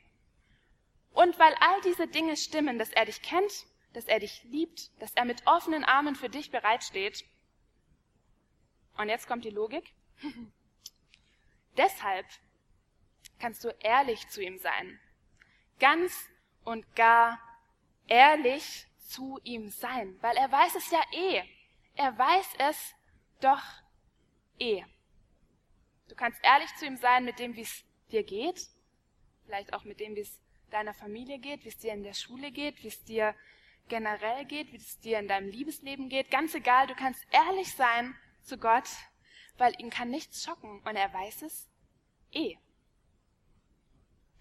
Und 1.12 1.38
weil 1.38 1.54
all 1.60 1.80
diese 1.82 2.08
Dinge 2.08 2.36
stimmen, 2.36 2.78
dass 2.78 2.90
er 2.90 3.04
dich 3.04 3.22
kennt, 3.22 3.66
dass 3.92 4.06
er 4.06 4.18
dich 4.18 4.42
liebt, 4.44 4.90
dass 5.00 5.12
er 5.14 5.24
mit 5.24 5.46
offenen 5.46 5.84
Armen 5.84 6.16
für 6.16 6.28
dich 6.28 6.50
bereitsteht. 6.50 7.24
Und 8.96 9.08
jetzt 9.08 9.26
kommt 9.26 9.44
die 9.44 9.50
Logik. 9.50 9.92
Deshalb 11.76 12.26
kannst 13.38 13.64
du 13.64 13.68
ehrlich 13.80 14.28
zu 14.28 14.42
ihm 14.42 14.58
sein. 14.58 15.00
Ganz 15.78 16.28
und 16.64 16.94
gar 16.94 17.38
ehrlich 18.06 18.86
zu 18.98 19.38
ihm 19.42 19.68
sein, 19.68 20.16
weil 20.20 20.36
er 20.36 20.50
weiß 20.50 20.74
es 20.76 20.90
ja 20.90 21.02
eh. 21.12 21.42
Er 21.94 22.16
weiß 22.16 22.54
es 22.58 22.94
doch 23.40 23.62
eh. 24.58 24.84
Du 26.08 26.14
kannst 26.14 26.42
ehrlich 26.42 26.74
zu 26.76 26.86
ihm 26.86 26.96
sein 26.96 27.24
mit 27.24 27.38
dem, 27.38 27.56
wie 27.56 27.62
es 27.62 27.84
dir 28.10 28.22
geht, 28.22 28.68
vielleicht 29.44 29.72
auch 29.72 29.84
mit 29.84 30.00
dem, 30.00 30.14
wie 30.14 30.20
es 30.20 30.40
deiner 30.70 30.94
Familie 30.94 31.38
geht, 31.38 31.64
wie 31.64 31.68
es 31.68 31.78
dir 31.78 31.92
in 31.92 32.02
der 32.02 32.14
Schule 32.14 32.50
geht, 32.50 32.82
wie 32.82 32.88
es 32.88 33.02
dir 33.04 33.34
generell 33.88 34.44
geht, 34.44 34.72
wie 34.72 34.76
es 34.76 35.00
dir 35.00 35.18
in 35.18 35.28
deinem 35.28 35.48
Liebesleben 35.48 36.08
geht. 36.08 36.30
Ganz 36.30 36.54
egal, 36.54 36.86
du 36.86 36.94
kannst 36.94 37.26
ehrlich 37.30 37.74
sein 37.74 38.14
zu 38.42 38.58
Gott, 38.58 38.88
weil 39.58 39.74
ihn 39.78 39.90
kann 39.90 40.10
nichts 40.10 40.44
schocken 40.44 40.80
und 40.80 40.96
er 40.96 41.12
weiß 41.12 41.42
es 41.42 41.68
eh. 42.32 42.56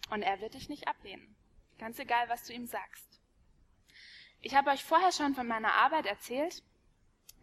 Und 0.10 0.24
er 0.24 0.42
wird 0.42 0.56
dich 0.56 0.70
nicht 0.70 0.88
ablehnen. 0.88 1.36
Ganz 1.78 2.00
egal, 2.00 2.28
was 2.30 2.44
du 2.44 2.54
ihm 2.54 2.68
sagst. 2.68 3.22
Ich 4.42 4.56
habe 4.56 4.72
euch 4.72 4.84
vorher 4.84 5.12
schon 5.12 5.36
von 5.36 5.48
meiner 5.48 5.74
Arbeit 5.74 6.06
erzählt 6.06 6.64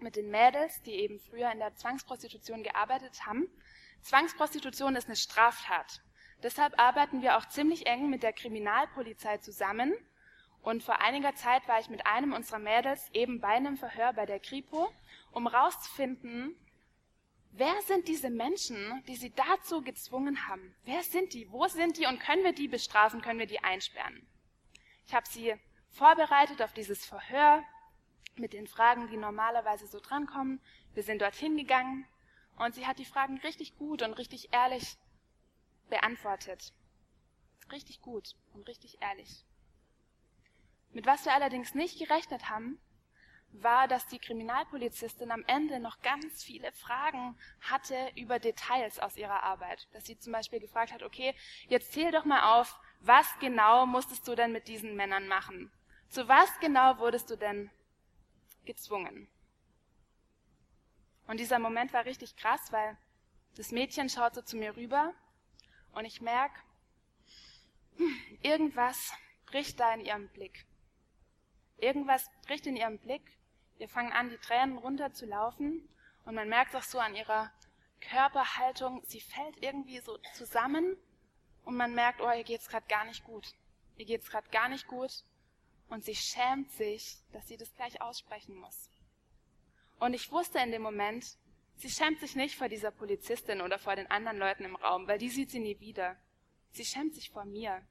mit 0.01 0.16
den 0.16 0.31
Mädels, 0.31 0.83
die 0.83 0.92
eben 0.92 1.18
früher 1.18 1.51
in 1.51 1.59
der 1.59 1.75
Zwangsprostitution 1.75 2.62
gearbeitet 2.62 3.27
haben. 3.27 3.49
Zwangsprostitution 4.03 4.97
ist 4.97 5.07
eine 5.07 5.16
Straftat. 5.16 6.03
Deshalb 6.42 6.79
arbeiten 6.79 7.23
wir 7.23 7.37
auch 7.37 7.47
ziemlich 7.49 7.87
eng 7.87 8.11
mit 8.11 8.23
der 8.23 8.33
Kriminalpolizei 8.33 9.38
zusammen. 9.38 9.92
Und 10.62 10.83
vor 10.83 11.01
einiger 11.01 11.35
Zeit 11.35 11.66
war 11.66 11.81
ich 11.81 11.88
mit 11.88 12.07
einem 12.07 12.33
unserer 12.33 12.59
Mädels 12.59 13.09
eben 13.12 13.40
bei 13.40 13.49
einem 13.49 13.77
Verhör 13.77 14.12
bei 14.12 14.27
der 14.27 14.40
Kripo, 14.40 14.92
um 15.38 15.46
rauszufinden, 15.46 16.57
wer 17.53 17.81
sind 17.83 18.09
diese 18.09 18.29
Menschen, 18.29 19.05
die 19.07 19.14
sie 19.14 19.31
dazu 19.31 19.83
gezwungen 19.83 20.48
haben? 20.48 20.74
Wer 20.85 21.03
sind 21.05 21.33
die? 21.33 21.51
Wo 21.53 21.68
sind 21.68 21.96
die? 21.96 22.07
Und 22.07 22.18
können 22.18 22.42
wir 22.42 22.53
die 22.53 22.66
bestrafen? 22.66 23.22
Können 23.22 23.38
wir 23.38 23.46
die 23.46 23.62
einsperren? 23.62 24.27
Ich 25.07 25.14
habe 25.14 25.29
sie 25.29 25.55
vorbereitet 25.90 26.61
auf 26.61 26.72
dieses 26.72 27.07
Verhör 27.07 27.62
mit 28.35 28.53
den 28.53 28.66
Fragen, 28.66 29.09
die 29.09 29.16
normalerweise 29.16 29.87
so 29.87 30.01
drankommen. 30.01 30.61
Wir 30.94 31.05
sind 31.05 31.22
dorthin 31.22 31.57
gegangen 31.57 32.05
und 32.57 32.74
sie 32.74 32.87
hat 32.87 32.98
die 32.98 33.05
Fragen 33.05 33.38
richtig 33.38 33.77
gut 33.77 34.03
und 34.03 34.14
richtig 34.14 34.53
ehrlich 34.53 34.98
beantwortet. 35.88 36.72
Richtig 37.70 38.01
gut 38.01 38.35
und 38.55 38.66
richtig 38.66 39.01
ehrlich. 39.01 39.44
Mit 40.92 41.07
was 41.07 41.24
wir 41.24 41.33
allerdings 41.33 41.74
nicht 41.74 41.98
gerechnet 41.98 42.48
haben, 42.48 42.81
war, 43.52 43.88
dass 43.88 44.06
die 44.06 44.18
Kriminalpolizistin 44.18 45.30
am 45.30 45.44
Ende 45.46 45.80
noch 45.80 46.00
ganz 46.02 46.42
viele 46.42 46.70
Fragen 46.72 47.37
hatte 47.61 48.12
über 48.14 48.38
Details 48.38 48.98
aus 48.98 49.16
ihrer 49.16 49.42
Arbeit. 49.42 49.88
Dass 49.92 50.04
sie 50.04 50.18
zum 50.18 50.32
Beispiel 50.32 50.61
gefragt 50.61 50.92
hat, 50.92 51.02
okay, 51.02 51.34
jetzt 51.68 51.92
zähl 51.92 52.12
doch 52.12 52.24
mal 52.24 52.58
auf, 52.58 52.78
was 53.00 53.26
genau 53.40 53.87
musstest 53.87 54.26
du 54.28 54.34
denn 54.34 54.52
mit 54.52 54.68
diesen 54.68 54.96
Männern 54.96 55.28
machen? 55.28 55.72
Zu 56.08 56.28
was 56.28 56.48
genau 56.61 56.98
wurdest 56.98 57.30
du 57.30 57.37
denn 57.37 57.70
gezwungen? 58.64 59.28
Und 61.26 61.38
dieser 61.40 61.58
Moment 61.58 61.92
war 61.92 62.06
richtig 62.06 62.37
krass, 62.37 62.72
weil 62.72 62.96
das 63.56 63.70
Mädchen 63.70 64.08
schaut 64.08 64.34
so 64.34 64.42
zu 64.42 64.56
mir 64.56 64.76
rüber 64.76 65.12
und 65.92 66.04
ich 66.04 66.20
merke, 66.20 66.58
hm, 67.96 68.18
irgendwas 68.42 69.12
bricht 69.46 69.78
da 69.80 69.92
in 69.94 70.00
ihrem 70.00 70.28
Blick. 70.28 70.64
Irgendwas 71.76 72.30
bricht 72.46 72.66
in 72.66 72.76
ihrem 72.76 72.98
Blick. 72.98 73.38
Wir 73.79 73.88
fangen 73.88 74.12
an, 74.12 74.31
die 74.31 74.38
Tränen 74.38 74.79
runter 74.79 75.12
zu 75.12 75.27
laufen 75.27 75.88
und 76.25 76.35
man 76.35 76.49
merkt 76.49 76.77
auch 76.77 76.83
so 76.83 76.99
an 76.99 77.14
ihrer 77.14 77.51
Körperhaltung, 78.01 79.03
sie 79.05 79.21
fällt 79.21 79.62
irgendwie 79.62 80.01
so 80.01 80.19
zusammen 80.35 80.97
und 81.64 81.77
man 81.77 81.95
merkt, 81.95 82.21
oh, 82.21 82.31
ihr 82.31 82.45
geht's 82.45 82.69
gerade 82.69 82.87
gar 82.87 83.05
nicht 83.05 83.25
gut. 83.25 83.55
Ihr 83.97 84.05
geht's 84.05 84.31
gerade 84.31 84.49
gar 84.51 84.69
nicht 84.69 84.87
gut 84.87 85.25
und 85.88 86.05
sie 86.05 86.14
schämt 86.14 86.71
sich, 86.73 87.17
dass 87.33 87.49
sie 87.49 87.57
das 87.57 87.75
gleich 87.75 88.01
aussprechen 88.01 88.55
muss. 88.55 88.91
Und 89.99 90.14
ich 90.14 90.31
wusste 90.31 90.59
in 90.59 90.71
dem 90.71 90.83
Moment, 90.83 91.37
Sie 91.79 91.91
schämt 91.91 92.19
sich 92.19 92.35
nicht 92.35 92.57
vor 92.57 92.69
dieser 92.69 92.91
Polizistin 92.91 93.61
oder 93.61 93.79
vor 93.79 93.95
den 93.95 94.11
anderen 94.11 94.38
Leuten 94.38 94.64
im 94.64 94.75
Raum, 94.75 95.07
weil 95.07 95.19
die 95.19 95.29
sieht 95.29 95.53
sie 95.53 95.61
nie 95.61 95.79
wieder. 95.79 96.17
Sie 96.73 96.85
schämt 96.85 97.14
sich 97.14 97.31
vor 97.31 97.45
mir. 97.45 97.87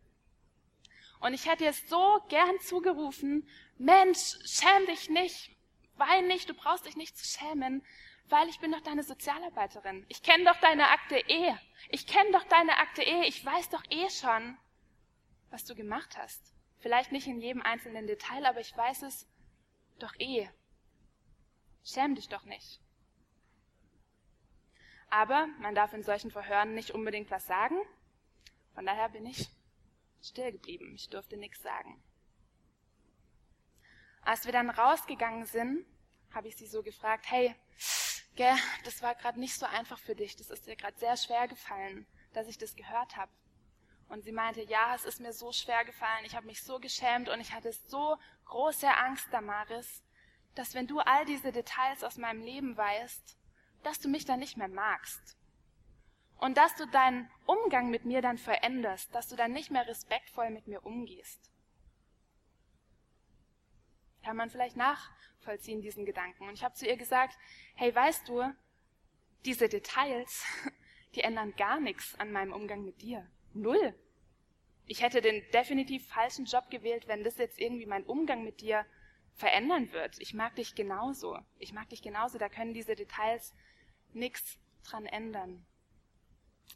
Und 1.21 1.33
ich 1.33 1.45
hätte 1.45 1.63
ihr 1.63 1.73
so 1.73 2.19
gern 2.27 2.59
zugerufen, 2.59 3.47
Mensch, 3.77 4.37
schäm 4.43 4.85
dich 4.87 5.09
nicht, 5.09 5.55
wein 5.99 6.27
nicht, 6.27 6.49
du 6.49 6.53
brauchst 6.53 6.85
dich 6.85 6.95
nicht 6.95 7.17
zu 7.17 7.25
schämen, 7.25 7.83
weil 8.29 8.49
ich 8.49 8.59
bin 8.59 8.71
doch 8.71 8.81
deine 8.81 9.03
Sozialarbeiterin. 9.03 10.05
Ich 10.09 10.21
kenne 10.21 10.43
doch 10.45 10.59
deine 10.59 10.89
Akte 10.89 11.17
eh. 11.17 11.55
Ich 11.89 12.07
kenne 12.07 12.31
doch 12.31 12.43
deine 12.45 12.77
Akte 12.77 13.03
eh. 13.03 13.23
Ich 13.25 13.45
weiß 13.45 13.69
doch 13.69 13.83
eh 13.89 14.09
schon, 14.09 14.57
was 15.49 15.65
du 15.65 15.75
gemacht 15.75 16.17
hast. 16.17 16.53
Vielleicht 16.79 17.11
nicht 17.11 17.27
in 17.27 17.39
jedem 17.39 17.61
einzelnen 17.61 18.07
Detail, 18.07 18.45
aber 18.45 18.59
ich 18.59 18.75
weiß 18.75 19.03
es 19.03 19.27
doch 19.99 20.13
eh. 20.19 20.49
Schäm 21.83 22.15
dich 22.15 22.27
doch 22.27 22.43
nicht. 22.43 22.81
Aber 25.09 25.47
man 25.59 25.73
darf 25.73 25.93
in 25.93 26.03
solchen 26.03 26.31
Verhören 26.31 26.73
nicht 26.73 26.91
unbedingt 26.91 27.31
was 27.31 27.47
sagen. 27.47 27.77
Von 28.75 28.85
daher 28.85 29.09
bin 29.09 29.25
ich 29.25 29.49
still 30.21 30.51
geblieben. 30.51 30.93
Ich 30.95 31.09
durfte 31.09 31.37
nichts 31.37 31.61
sagen. 31.61 32.03
Als 34.27 34.43
wir 34.43 34.51
dann 34.51 34.69
rausgegangen 34.69 35.45
sind, 35.45 35.85
habe 36.33 36.49
ich 36.49 36.57
sie 36.57 36.67
so 36.67 36.83
gefragt, 36.83 37.27
hey, 37.29 37.55
gell, 38.35 38.57
das 38.83 39.01
war 39.01 39.15
gerade 39.15 39.39
nicht 39.39 39.57
so 39.57 39.65
einfach 39.65 39.97
für 39.97 40.15
dich. 40.15 40.35
Das 40.35 40.49
ist 40.49 40.67
dir 40.67 40.75
gerade 40.75 40.99
sehr 40.99 41.15
schwer 41.15 41.47
gefallen, 41.47 42.05
dass 42.33 42.49
ich 42.49 42.57
das 42.57 42.75
gehört 42.75 43.15
habe. 43.15 43.31
Und 44.09 44.25
sie 44.25 44.33
meinte, 44.33 44.61
ja, 44.63 44.93
es 44.95 45.05
ist 45.05 45.21
mir 45.21 45.31
so 45.31 45.53
schwer 45.53 45.85
gefallen. 45.85 46.25
Ich 46.25 46.35
habe 46.35 46.45
mich 46.45 46.61
so 46.61 46.77
geschämt 46.77 47.29
und 47.29 47.39
ich 47.39 47.53
hatte 47.53 47.71
so 47.71 48.17
große 48.43 48.89
Angst, 48.97 49.29
Damaris, 49.31 50.03
dass 50.55 50.73
wenn 50.73 50.87
du 50.87 50.99
all 50.99 51.23
diese 51.23 51.53
Details 51.53 52.03
aus 52.03 52.17
meinem 52.17 52.41
Leben 52.41 52.75
weißt, 52.75 53.37
dass 53.83 54.01
du 54.01 54.09
mich 54.09 54.25
dann 54.25 54.39
nicht 54.39 54.57
mehr 54.57 54.67
magst. 54.67 55.37
Und 56.35 56.57
dass 56.57 56.75
du 56.75 56.85
deinen 56.87 57.31
Umgang 57.45 57.89
mit 57.91 58.03
mir 58.03 58.21
dann 58.21 58.37
veränderst, 58.37 59.15
dass 59.15 59.29
du 59.29 59.37
dann 59.37 59.53
nicht 59.53 59.71
mehr 59.71 59.87
respektvoll 59.87 60.49
mit 60.49 60.67
mir 60.67 60.85
umgehst. 60.85 61.49
Kann 64.27 64.35
man 64.35 64.49
vielleicht 64.49 64.75
nachvollziehen, 64.75 65.81
diesen 65.81 66.05
Gedanken. 66.05 66.49
Und 66.49 66.53
ich 66.53 66.61
habe 66.65 66.75
zu 66.75 66.85
ihr 66.85 66.97
gesagt, 66.97 67.37
hey, 67.75 67.95
weißt 67.95 68.27
du, 68.27 68.43
diese 69.45 69.69
Details, 69.69 70.43
die 71.15 71.21
ändern 71.21 71.55
gar 71.55 71.79
nichts 71.79 72.13
an 72.19 72.33
meinem 72.33 72.51
Umgang 72.51 72.83
mit 72.83 73.01
dir. 73.01 73.25
Null. 73.53 73.97
Ich 74.85 75.01
hätte 75.01 75.21
den 75.21 75.41
definitiv 75.53 76.09
falschen 76.09 76.43
Job 76.43 76.69
gewählt, 76.69 77.07
wenn 77.07 77.23
das 77.23 77.37
jetzt 77.37 77.57
irgendwie 77.57 77.85
mein 77.85 78.03
Umgang 78.03 78.43
mit 78.43 78.59
dir 78.59 78.85
verändern 79.35 79.93
wird. 79.93 80.19
Ich 80.19 80.33
mag 80.33 80.55
dich 80.55 80.75
genauso. 80.75 81.39
Ich 81.57 81.71
mag 81.71 81.87
dich 81.87 82.01
genauso. 82.01 82.37
Da 82.37 82.49
können 82.49 82.73
diese 82.73 82.95
Details 82.95 83.53
nichts 84.11 84.59
dran 84.83 85.05
ändern. 85.05 85.65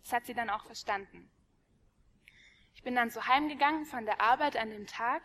Das 0.04 0.14
hat 0.14 0.26
sie 0.26 0.34
dann 0.34 0.50
auch 0.50 0.64
verstanden. 0.64 1.30
Ich 2.76 2.84
bin 2.84 2.96
dann 2.96 3.10
so 3.10 3.28
heimgegangen 3.28 3.86
von 3.86 4.06
der 4.06 4.22
Arbeit 4.22 4.56
an 4.56 4.70
dem 4.70 4.88
Tag. 4.88 5.24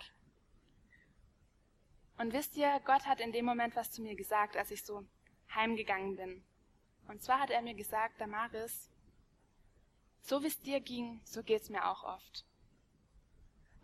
Und 2.18 2.32
wisst 2.32 2.56
ihr, 2.56 2.80
Gott 2.84 3.06
hat 3.06 3.20
in 3.20 3.32
dem 3.32 3.44
Moment 3.44 3.76
was 3.76 3.90
zu 3.90 4.02
mir 4.02 4.14
gesagt, 4.14 4.56
als 4.56 4.70
ich 4.70 4.84
so 4.84 5.04
heimgegangen 5.54 6.16
bin. 6.16 6.44
Und 7.08 7.22
zwar 7.22 7.40
hat 7.40 7.50
er 7.50 7.62
mir 7.62 7.74
gesagt, 7.74 8.20
Damaris, 8.20 8.90
so 10.22 10.42
wie 10.42 10.48
es 10.48 10.60
dir 10.60 10.80
ging, 10.80 11.20
so 11.24 11.42
geht's 11.42 11.70
mir 11.70 11.86
auch 11.88 12.04
oft. 12.04 12.44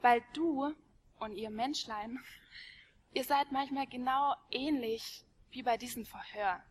Weil 0.00 0.22
du 0.32 0.74
und 1.18 1.36
ihr 1.36 1.50
Menschlein, 1.50 2.18
ihr 3.12 3.24
seid 3.24 3.52
manchmal 3.52 3.86
genau 3.86 4.34
ähnlich 4.50 5.24
wie 5.50 5.62
bei 5.62 5.76
diesem 5.76 6.04
Verhör. 6.04 6.62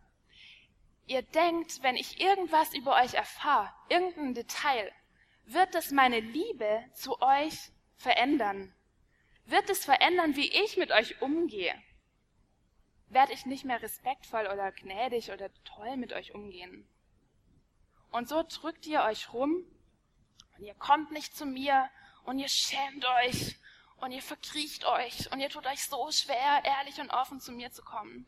Ihr 1.08 1.22
denkt, 1.22 1.84
wenn 1.84 1.96
ich 1.96 2.20
irgendwas 2.20 2.74
über 2.74 2.96
euch 2.96 3.14
erfahre, 3.14 3.72
irgendein 3.90 4.34
Detail, 4.34 4.92
wird 5.46 5.76
es 5.76 5.92
meine 5.92 6.20
Liebe 6.20 6.84
zu 6.94 7.22
euch 7.22 7.72
verändern. 7.98 8.74
Wird 9.52 9.70
es 9.70 9.84
verändern, 9.84 10.38
wie 10.38 10.48
ich 10.48 10.78
mit 10.78 10.92
euch 10.92 11.22
umgehe? 11.22 11.76
Werde 13.10 13.34
ich 13.34 13.46
nicht 13.46 13.66
mehr 13.66 13.82
respektvoll 13.82 14.46
oder 14.46 14.72
gnädig 14.72 15.30
oder 15.30 15.54
toll 15.66 15.98
mit 15.98 16.14
euch 16.14 16.34
umgehen? 16.34 16.88
Und 18.12 18.30
so 18.30 18.44
drückt 18.44 18.88
ihr 18.88 19.02
euch 19.04 19.34
rum 19.34 19.66
und 20.58 20.64
ihr 20.64 20.74
kommt 20.76 21.12
nicht 21.12 21.36
zu 21.36 21.46
mir 21.46 21.90
und 22.24 22.40
ihr 22.40 22.48
schämt 22.48 23.04
euch 23.26 23.58
und 23.98 24.14
ihr 24.14 24.22
verkriecht 24.22 24.86
euch 24.86 25.30
und 25.34 25.42
ihr 25.42 25.50
tut 25.50 25.68
euch 25.68 25.84
so 25.84 26.10
schwer, 26.14 26.62
ehrlich 26.64 27.02
und 27.02 27.10
offen 27.10 27.42
zu 27.42 27.52
mir 27.52 27.74
zu 27.74 27.84
kommen. 27.84 28.26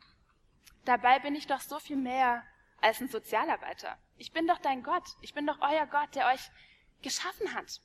Dabei 0.84 1.20
bin 1.20 1.36
ich 1.36 1.48
doch 1.48 1.62
so 1.62 1.80
viel 1.80 1.96
mehr 1.96 2.44
als 2.82 3.00
ein 3.00 3.08
Sozialarbeiter. 3.08 3.98
Ich 4.18 4.34
bin 4.34 4.46
doch 4.46 4.60
dein 4.60 4.84
Gott. 4.84 5.06
Ich 5.22 5.34
bin 5.34 5.48
doch 5.48 5.62
euer 5.62 5.88
Gott, 5.88 6.16
der 6.16 6.28
euch 6.28 6.52
geschaffen 7.02 7.54
hat, 7.54 7.80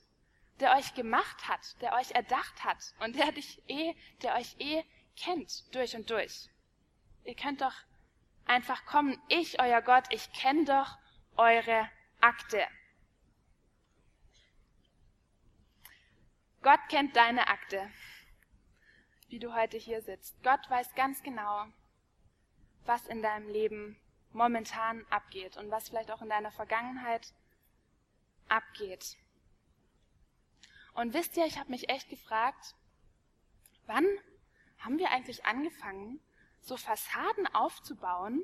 der 0.61 0.77
euch 0.77 0.95
gemacht 0.95 1.49
hat, 1.49 1.81
der 1.81 1.95
euch 1.95 2.11
erdacht 2.13 2.65
hat 2.65 2.95
und 3.01 3.17
der 3.17 3.33
dich 3.33 3.63
eh, 3.69 3.95
der 4.23 4.35
euch 4.35 4.57
eh 4.59 4.85
kennt 5.17 5.75
durch 5.75 5.95
und 5.95 6.11
durch. 6.11 6.49
Ihr 7.25 7.35
könnt 7.35 7.61
doch 7.61 7.75
einfach 8.47 8.85
kommen. 8.87 9.21
Ich, 9.29 9.61
euer 9.61 9.83
Gott, 9.83 10.05
ich 10.11 10.33
kenne 10.33 10.65
doch 10.65 10.99
eure 11.37 11.89
Akte. 12.21 12.67
Gott 16.63 16.81
kennt 16.89 17.15
deine 17.15 17.49
Akte, 17.49 17.91
wie 19.29 19.39
du 19.39 19.55
heute 19.55 19.77
hier 19.77 20.03
sitzt. 20.03 20.43
Gott 20.43 20.69
weiß 20.69 20.95
ganz 20.95 21.23
genau, 21.23 21.67
was 22.85 23.07
in 23.07 23.23
deinem 23.23 23.49
Leben 23.49 23.97
momentan 24.33 25.07
abgeht 25.11 25.57
und 25.57 25.71
was 25.71 25.89
vielleicht 25.89 26.11
auch 26.11 26.23
in 26.23 26.29
deiner 26.29 26.51
Vergangenheit 26.51 27.33
abgeht. 28.49 29.17
Und 30.99 31.15
wisst 31.15 31.37
ihr, 31.37 31.47
ich 31.47 31.61
habe 31.61 31.71
mich 31.71 31.91
echt 31.91 32.11
gefragt, 32.11 32.75
wann 33.87 34.05
haben 34.79 34.99
wir 34.99 35.13
eigentlich 35.13 35.45
angefangen, 35.45 36.19
so 36.61 36.77
Fassaden 36.77 37.47
aufzubauen, 37.55 38.43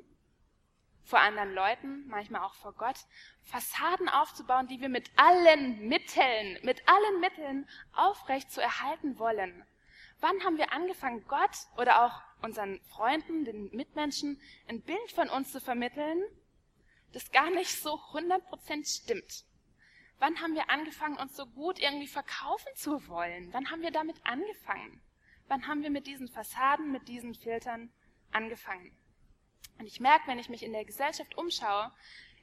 vor 1.03 1.19
anderen 1.19 1.53
Leuten, 1.53 2.07
manchmal 2.07 2.43
auch 2.43 2.53
vor 2.53 2.71
Gott, 2.71 2.95
Fassaden 3.43 4.07
aufzubauen, 4.07 4.67
die 4.67 4.79
wir 4.79 4.87
mit 4.87 5.11
allen 5.17 5.89
Mitteln, 5.89 6.57
mit 6.63 6.81
allen 6.87 7.19
Mitteln 7.19 7.67
aufrecht 7.91 8.49
zu 8.49 8.61
erhalten 8.61 9.19
wollen. 9.19 9.65
Wann 10.21 10.41
haben 10.45 10.57
wir 10.57 10.71
angefangen, 10.71 11.27
Gott 11.27 11.57
oder 11.75 12.05
auch 12.05 12.21
unseren 12.41 12.79
Freunden, 12.85 13.43
den 13.43 13.69
Mitmenschen, 13.75 14.39
ein 14.69 14.81
Bild 14.81 15.11
von 15.11 15.29
uns 15.29 15.51
zu 15.51 15.59
vermitteln, 15.59 16.23
das 17.11 17.33
gar 17.33 17.49
nicht 17.49 17.81
so 17.81 17.95
100% 17.95 19.01
stimmt? 19.03 19.43
Wann 20.19 20.41
haben 20.41 20.55
wir 20.55 20.69
angefangen, 20.69 21.17
uns 21.17 21.35
so 21.35 21.45
gut 21.45 21.79
irgendwie 21.79 22.07
verkaufen 22.07 22.69
zu 22.75 23.07
wollen? 23.07 23.51
Wann 23.53 23.69
haben 23.69 23.81
wir 23.81 23.91
damit 23.91 24.17
angefangen? 24.25 25.01
Wann 25.47 25.67
haben 25.67 25.83
wir 25.83 25.89
mit 25.89 26.07
diesen 26.07 26.27
Fassaden, 26.27 26.91
mit 26.91 27.07
diesen 27.07 27.35
Filtern 27.35 27.91
angefangen? 28.31 28.95
Und 29.77 29.85
ich 29.85 29.99
merke, 29.99 30.27
wenn 30.27 30.39
ich 30.39 30.49
mich 30.49 30.63
in 30.63 30.71
der 30.71 30.85
Gesellschaft 30.85 31.37
umschaue, 31.37 31.91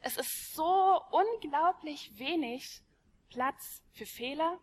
es 0.00 0.16
ist 0.16 0.54
so 0.54 1.00
unglaublich 1.10 2.18
wenig 2.18 2.82
Platz 3.30 3.82
für 3.92 4.06
Fehler, 4.06 4.58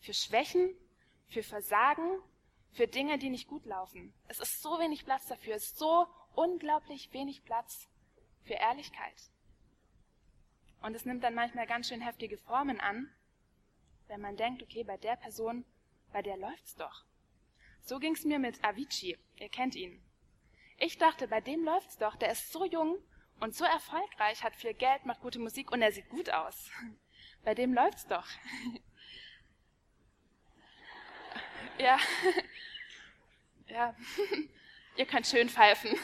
für 0.00 0.12
Schwächen, 0.12 0.74
für 1.28 1.42
Versagen, 1.42 2.20
für 2.72 2.86
Dinge, 2.86 3.18
die 3.18 3.30
nicht 3.30 3.48
gut 3.48 3.64
laufen. 3.64 4.12
Es 4.28 4.40
ist 4.40 4.60
so 4.60 4.78
wenig 4.78 5.04
Platz 5.04 5.26
dafür, 5.26 5.54
es 5.54 5.64
ist 5.64 5.78
so 5.78 6.06
unglaublich 6.34 7.12
wenig 7.12 7.44
Platz 7.44 7.88
für 8.42 8.54
Ehrlichkeit. 8.54 9.30
Und 10.84 10.94
es 10.94 11.06
nimmt 11.06 11.24
dann 11.24 11.34
manchmal 11.34 11.66
ganz 11.66 11.88
schön 11.88 12.02
heftige 12.02 12.36
Formen 12.36 12.78
an, 12.78 13.10
wenn 14.06 14.20
man 14.20 14.36
denkt, 14.36 14.62
okay, 14.62 14.84
bei 14.84 14.98
der 14.98 15.16
Person, 15.16 15.64
bei 16.12 16.20
der 16.20 16.36
läuft's 16.36 16.76
doch. 16.76 17.06
So 17.80 17.98
ging's 17.98 18.24
mir 18.24 18.38
mit 18.38 18.62
Avicii. 18.62 19.16
Ihr 19.36 19.48
kennt 19.48 19.76
ihn. 19.76 20.04
Ich 20.76 20.98
dachte, 20.98 21.26
bei 21.26 21.40
dem 21.40 21.64
läuft's 21.64 21.96
doch. 21.96 22.16
Der 22.16 22.32
ist 22.32 22.52
so 22.52 22.66
jung 22.66 22.98
und 23.40 23.54
so 23.54 23.64
erfolgreich, 23.64 24.42
hat 24.42 24.56
viel 24.56 24.74
Geld, 24.74 25.06
macht 25.06 25.22
gute 25.22 25.38
Musik 25.38 25.72
und 25.72 25.80
er 25.80 25.90
sieht 25.90 26.10
gut 26.10 26.28
aus. 26.28 26.70
Bei 27.44 27.54
dem 27.54 27.72
läuft's 27.72 28.06
doch. 28.06 28.28
Ja. 31.78 31.98
Ja. 33.68 33.96
Ihr 34.96 35.06
könnt 35.06 35.26
schön 35.26 35.48
pfeifen. 35.48 35.98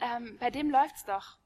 ähm, 0.00 0.38
bei 0.38 0.50
dem 0.50 0.70
läuft's 0.70 1.04
doch. 1.04 1.39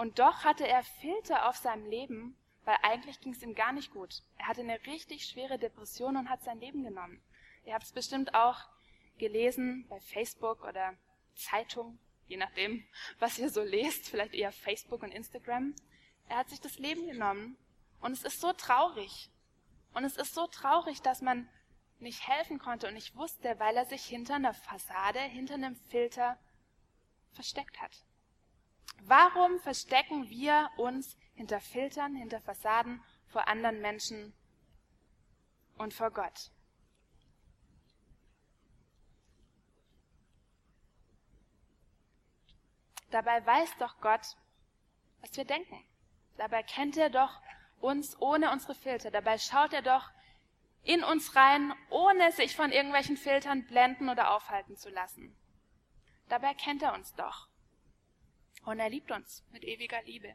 Und 0.00 0.18
doch 0.18 0.44
hatte 0.44 0.66
er 0.66 0.82
Filter 0.82 1.46
auf 1.46 1.56
seinem 1.56 1.84
Leben, 1.84 2.34
weil 2.64 2.78
eigentlich 2.80 3.20
ging's 3.20 3.42
ihm 3.42 3.54
gar 3.54 3.70
nicht 3.70 3.90
gut. 3.90 4.22
Er 4.38 4.46
hatte 4.46 4.62
eine 4.62 4.82
richtig 4.86 5.26
schwere 5.26 5.58
Depression 5.58 6.16
und 6.16 6.30
hat 6.30 6.42
sein 6.42 6.58
Leben 6.58 6.82
genommen. 6.82 7.22
Ihr 7.66 7.74
habt 7.74 7.84
es 7.84 7.92
bestimmt 7.92 8.34
auch 8.34 8.60
gelesen 9.18 9.84
bei 9.90 10.00
Facebook 10.00 10.64
oder 10.64 10.94
Zeitung, 11.34 11.98
je 12.28 12.38
nachdem, 12.38 12.82
was 13.18 13.38
ihr 13.38 13.50
so 13.50 13.62
lest, 13.62 14.08
vielleicht 14.08 14.32
eher 14.32 14.52
Facebook 14.52 15.02
und 15.02 15.12
Instagram. 15.12 15.74
Er 16.30 16.38
hat 16.38 16.48
sich 16.48 16.62
das 16.62 16.78
Leben 16.78 17.06
genommen 17.06 17.58
und 18.00 18.12
es 18.12 18.22
ist 18.22 18.40
so 18.40 18.54
traurig. 18.54 19.28
Und 19.92 20.04
es 20.04 20.16
ist 20.16 20.34
so 20.34 20.46
traurig, 20.46 21.02
dass 21.02 21.20
man 21.20 21.46
nicht 21.98 22.26
helfen 22.26 22.58
konnte 22.58 22.88
und 22.88 22.94
nicht 22.94 23.16
wusste, 23.16 23.58
weil 23.58 23.76
er 23.76 23.84
sich 23.84 24.06
hinter 24.06 24.36
einer 24.36 24.54
Fassade, 24.54 25.20
hinter 25.20 25.56
einem 25.56 25.76
Filter 25.90 26.38
versteckt 27.34 27.82
hat. 27.82 28.02
Warum 29.02 29.58
verstecken 29.60 30.28
wir 30.28 30.70
uns 30.76 31.16
hinter 31.34 31.60
Filtern, 31.60 32.14
hinter 32.14 32.40
Fassaden 32.40 33.02
vor 33.28 33.48
anderen 33.48 33.80
Menschen 33.80 34.32
und 35.78 35.94
vor 35.94 36.10
Gott? 36.10 36.50
Dabei 43.10 43.44
weiß 43.44 43.76
doch 43.78 44.00
Gott, 44.00 44.36
was 45.20 45.36
wir 45.36 45.44
denken. 45.44 45.84
Dabei 46.36 46.62
kennt 46.62 46.96
er 46.96 47.10
doch 47.10 47.42
uns 47.80 48.20
ohne 48.20 48.52
unsere 48.52 48.74
Filter. 48.74 49.10
Dabei 49.10 49.38
schaut 49.38 49.72
er 49.72 49.82
doch 49.82 50.08
in 50.82 51.02
uns 51.02 51.34
rein, 51.36 51.74
ohne 51.90 52.32
sich 52.32 52.54
von 52.54 52.72
irgendwelchen 52.72 53.16
Filtern 53.16 53.66
blenden 53.66 54.08
oder 54.08 54.34
aufhalten 54.34 54.76
zu 54.76 54.88
lassen. 54.90 55.36
Dabei 56.28 56.54
kennt 56.54 56.82
er 56.82 56.94
uns 56.94 57.14
doch. 57.14 57.49
Und 58.64 58.78
er 58.78 58.90
liebt 58.90 59.10
uns 59.10 59.44
mit 59.52 59.64
ewiger 59.64 60.02
Liebe. 60.02 60.34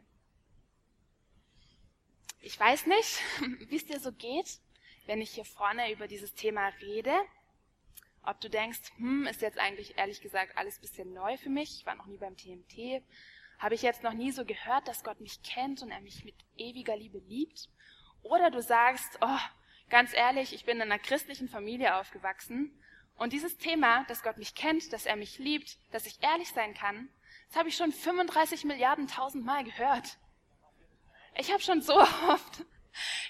Ich 2.42 2.60
weiß 2.60 2.86
nicht, 2.86 3.22
wie 3.70 3.76
es 3.76 3.86
dir 3.86 4.00
so 4.00 4.12
geht, 4.12 4.60
wenn 5.06 5.22
ich 5.22 5.32
hier 5.32 5.46
vorne 5.46 5.92
über 5.92 6.08
dieses 6.08 6.34
Thema 6.34 6.68
rede. 6.82 7.14
Ob 8.24 8.42
du 8.42 8.50
denkst, 8.50 8.80
hm, 8.98 9.28
ist 9.28 9.42
jetzt 9.42 9.60
eigentlich 9.60 9.98
ehrlich 9.98 10.22
gesagt 10.22 10.58
alles 10.58 10.80
bisschen 10.80 11.14
neu 11.14 11.38
für 11.38 11.50
mich. 11.50 11.78
Ich 11.80 11.86
war 11.86 11.96
noch 11.96 12.08
nie 12.08 12.18
beim 12.18 12.36
TMT. 12.36 13.04
Habe 13.60 13.76
ich 13.76 13.84
jetzt 13.84 14.04
noch 14.04 14.14
nie 14.14 14.32
so 14.32 14.46
gehört, 14.46 14.88
dass 14.88 15.04
Gott 15.04 15.22
mich 15.22 15.42
kennt 15.44 15.82
und 15.82 15.92
er 15.92 16.02
mich 16.02 16.26
mit 16.26 16.36
ewiger 16.58 16.98
Liebe 16.98 17.20
liebt? 17.20 17.70
Oder 18.24 18.50
du 18.50 18.62
sagst, 18.62 19.20
oh, 19.22 19.40
ganz 19.90 20.14
ehrlich, 20.14 20.54
ich 20.54 20.66
bin 20.66 20.78
in 20.78 20.84
einer 20.84 21.00
christlichen 21.00 21.48
Familie 21.48 21.96
aufgewachsen 21.96 22.78
und 23.16 23.32
dieses 23.32 23.58
Thema, 23.58 24.04
dass 24.06 24.24
Gott 24.24 24.38
mich 24.38 24.56
kennt, 24.56 24.92
dass 24.92 25.06
er 25.06 25.16
mich 25.16 25.38
liebt, 25.40 25.78
dass 25.92 26.06
ich 26.06 26.22
ehrlich 26.22 26.50
sein 26.50 26.74
kann, 26.74 27.10
das 27.48 27.58
habe 27.58 27.70
ich 27.70 27.78
schon 27.78 27.92
35 27.92 28.66
Milliarden 28.66 29.08
tausend 29.08 29.46
Mal 29.46 29.64
gehört. 29.64 30.18
Ich 31.36 31.52
habe 31.52 31.62
schon 31.62 31.82
so 31.82 31.96
oft, 31.96 32.66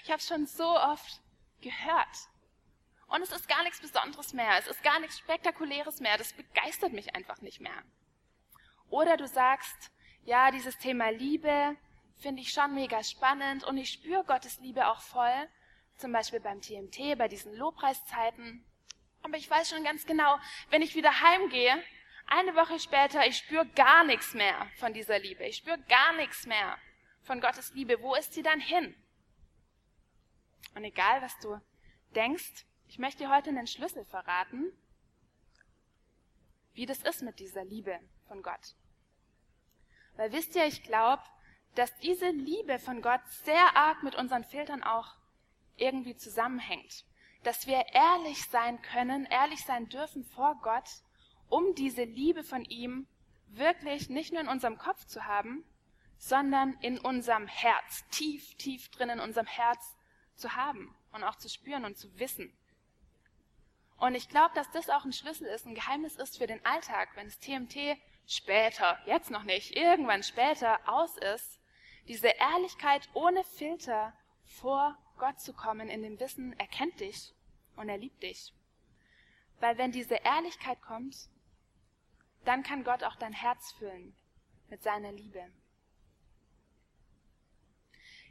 ich 0.04 0.10
habe 0.10 0.22
schon 0.22 0.46
so 0.46 0.68
oft 0.68 1.20
gehört. 1.60 2.28
Und 3.08 3.22
es 3.22 3.30
ist 3.30 3.48
gar 3.48 3.62
nichts 3.62 3.80
Besonderes 3.80 4.32
mehr. 4.32 4.58
Es 4.58 4.66
ist 4.66 4.82
gar 4.82 4.98
nichts 4.98 5.18
Spektakuläres 5.18 6.00
mehr. 6.00 6.18
Das 6.18 6.32
begeistert 6.32 6.92
mich 6.92 7.14
einfach 7.14 7.40
nicht 7.40 7.60
mehr. 7.60 7.82
Oder 8.88 9.16
du 9.16 9.26
sagst, 9.26 9.92
ja, 10.24 10.50
dieses 10.50 10.76
Thema 10.78 11.10
Liebe 11.10 11.76
finde 12.16 12.42
ich 12.42 12.50
schon 12.50 12.74
mega 12.74 13.02
spannend 13.04 13.64
und 13.64 13.76
ich 13.76 13.90
spüre 13.90 14.24
Gottes 14.24 14.58
Liebe 14.60 14.88
auch 14.88 15.00
voll. 15.00 15.48
Zum 15.96 16.12
Beispiel 16.12 16.40
beim 16.40 16.60
TMT, 16.60 17.16
bei 17.16 17.28
diesen 17.28 17.54
Lobpreiszeiten. 17.54 18.64
Aber 19.22 19.36
ich 19.36 19.48
weiß 19.48 19.70
schon 19.70 19.84
ganz 19.84 20.06
genau, 20.06 20.38
wenn 20.70 20.82
ich 20.82 20.94
wieder 20.94 21.20
heimgehe, 21.20 21.82
eine 22.26 22.54
Woche 22.54 22.78
später, 22.78 23.26
ich 23.26 23.36
spüre 23.38 23.66
gar 23.68 24.04
nichts 24.04 24.34
mehr 24.34 24.66
von 24.76 24.92
dieser 24.92 25.18
Liebe. 25.18 25.44
Ich 25.44 25.56
spüre 25.58 25.78
gar 25.88 26.12
nichts 26.14 26.46
mehr 26.46 26.76
von 27.22 27.40
Gottes 27.40 27.72
Liebe. 27.74 28.00
Wo 28.00 28.14
ist 28.14 28.34
sie 28.34 28.42
dann 28.42 28.60
hin? 28.60 28.94
Und 30.74 30.84
egal, 30.84 31.22
was 31.22 31.38
du 31.38 31.60
denkst, 32.14 32.66
ich 32.88 32.98
möchte 32.98 33.24
dir 33.24 33.34
heute 33.34 33.50
einen 33.50 33.66
Schlüssel 33.66 34.04
verraten, 34.04 34.72
wie 36.74 36.86
das 36.86 36.98
ist 37.02 37.22
mit 37.22 37.38
dieser 37.38 37.64
Liebe 37.64 37.98
von 38.28 38.42
Gott. 38.42 38.74
Weil 40.16 40.32
wisst 40.32 40.54
ihr, 40.56 40.66
ich 40.66 40.82
glaube, 40.82 41.22
dass 41.74 41.94
diese 41.98 42.30
Liebe 42.30 42.78
von 42.78 43.02
Gott 43.02 43.20
sehr 43.44 43.76
arg 43.76 44.02
mit 44.02 44.14
unseren 44.14 44.44
Filtern 44.44 44.82
auch 44.82 45.14
irgendwie 45.76 46.16
zusammenhängt. 46.16 47.04
Dass 47.42 47.66
wir 47.66 47.84
ehrlich 47.92 48.44
sein 48.48 48.80
können, 48.82 49.26
ehrlich 49.26 49.64
sein 49.64 49.88
dürfen 49.88 50.24
vor 50.24 50.58
Gott 50.62 50.88
um 51.48 51.74
diese 51.74 52.04
Liebe 52.04 52.42
von 52.42 52.64
ihm 52.64 53.06
wirklich 53.48 54.08
nicht 54.08 54.32
nur 54.32 54.42
in 54.42 54.48
unserem 54.48 54.78
Kopf 54.78 55.04
zu 55.06 55.24
haben, 55.24 55.64
sondern 56.18 56.74
in 56.80 56.98
unserem 56.98 57.46
Herz, 57.46 58.04
tief, 58.10 58.54
tief 58.56 58.88
drin 58.90 59.10
in 59.10 59.20
unserem 59.20 59.46
Herz 59.46 59.96
zu 60.34 60.54
haben 60.54 60.94
und 61.12 61.24
auch 61.24 61.36
zu 61.36 61.48
spüren 61.48 61.84
und 61.84 61.96
zu 61.96 62.18
wissen. 62.18 62.52
Und 63.98 64.14
ich 64.14 64.28
glaube, 64.28 64.54
dass 64.54 64.70
das 64.72 64.90
auch 64.90 65.04
ein 65.04 65.12
Schlüssel 65.12 65.46
ist, 65.46 65.66
ein 65.66 65.74
Geheimnis 65.74 66.16
ist 66.16 66.38
für 66.38 66.46
den 66.46 66.64
Alltag, 66.66 67.08
wenn 67.14 67.26
das 67.26 67.38
TMT 67.38 67.98
später, 68.26 68.98
jetzt 69.06 69.30
noch 69.30 69.44
nicht, 69.44 69.74
irgendwann 69.74 70.22
später 70.22 70.78
aus 70.86 71.16
ist, 71.16 71.58
diese 72.08 72.28
Ehrlichkeit 72.28 73.08
ohne 73.14 73.42
Filter 73.44 74.12
vor 74.44 74.96
Gott 75.18 75.40
zu 75.40 75.52
kommen, 75.52 75.88
in 75.88 76.02
dem 76.02 76.20
Wissen, 76.20 76.54
er 76.58 76.66
kennt 76.66 77.00
dich 77.00 77.32
und 77.76 77.88
er 77.88 77.98
liebt 77.98 78.22
dich. 78.22 78.52
Weil 79.60 79.78
wenn 79.78 79.92
diese 79.92 80.16
Ehrlichkeit 80.16 80.80
kommt, 80.82 81.28
dann 82.46 82.62
kann 82.62 82.84
Gott 82.84 83.02
auch 83.02 83.16
dein 83.16 83.32
Herz 83.32 83.72
füllen 83.72 84.16
mit 84.68 84.82
seiner 84.82 85.12
Liebe. 85.12 85.50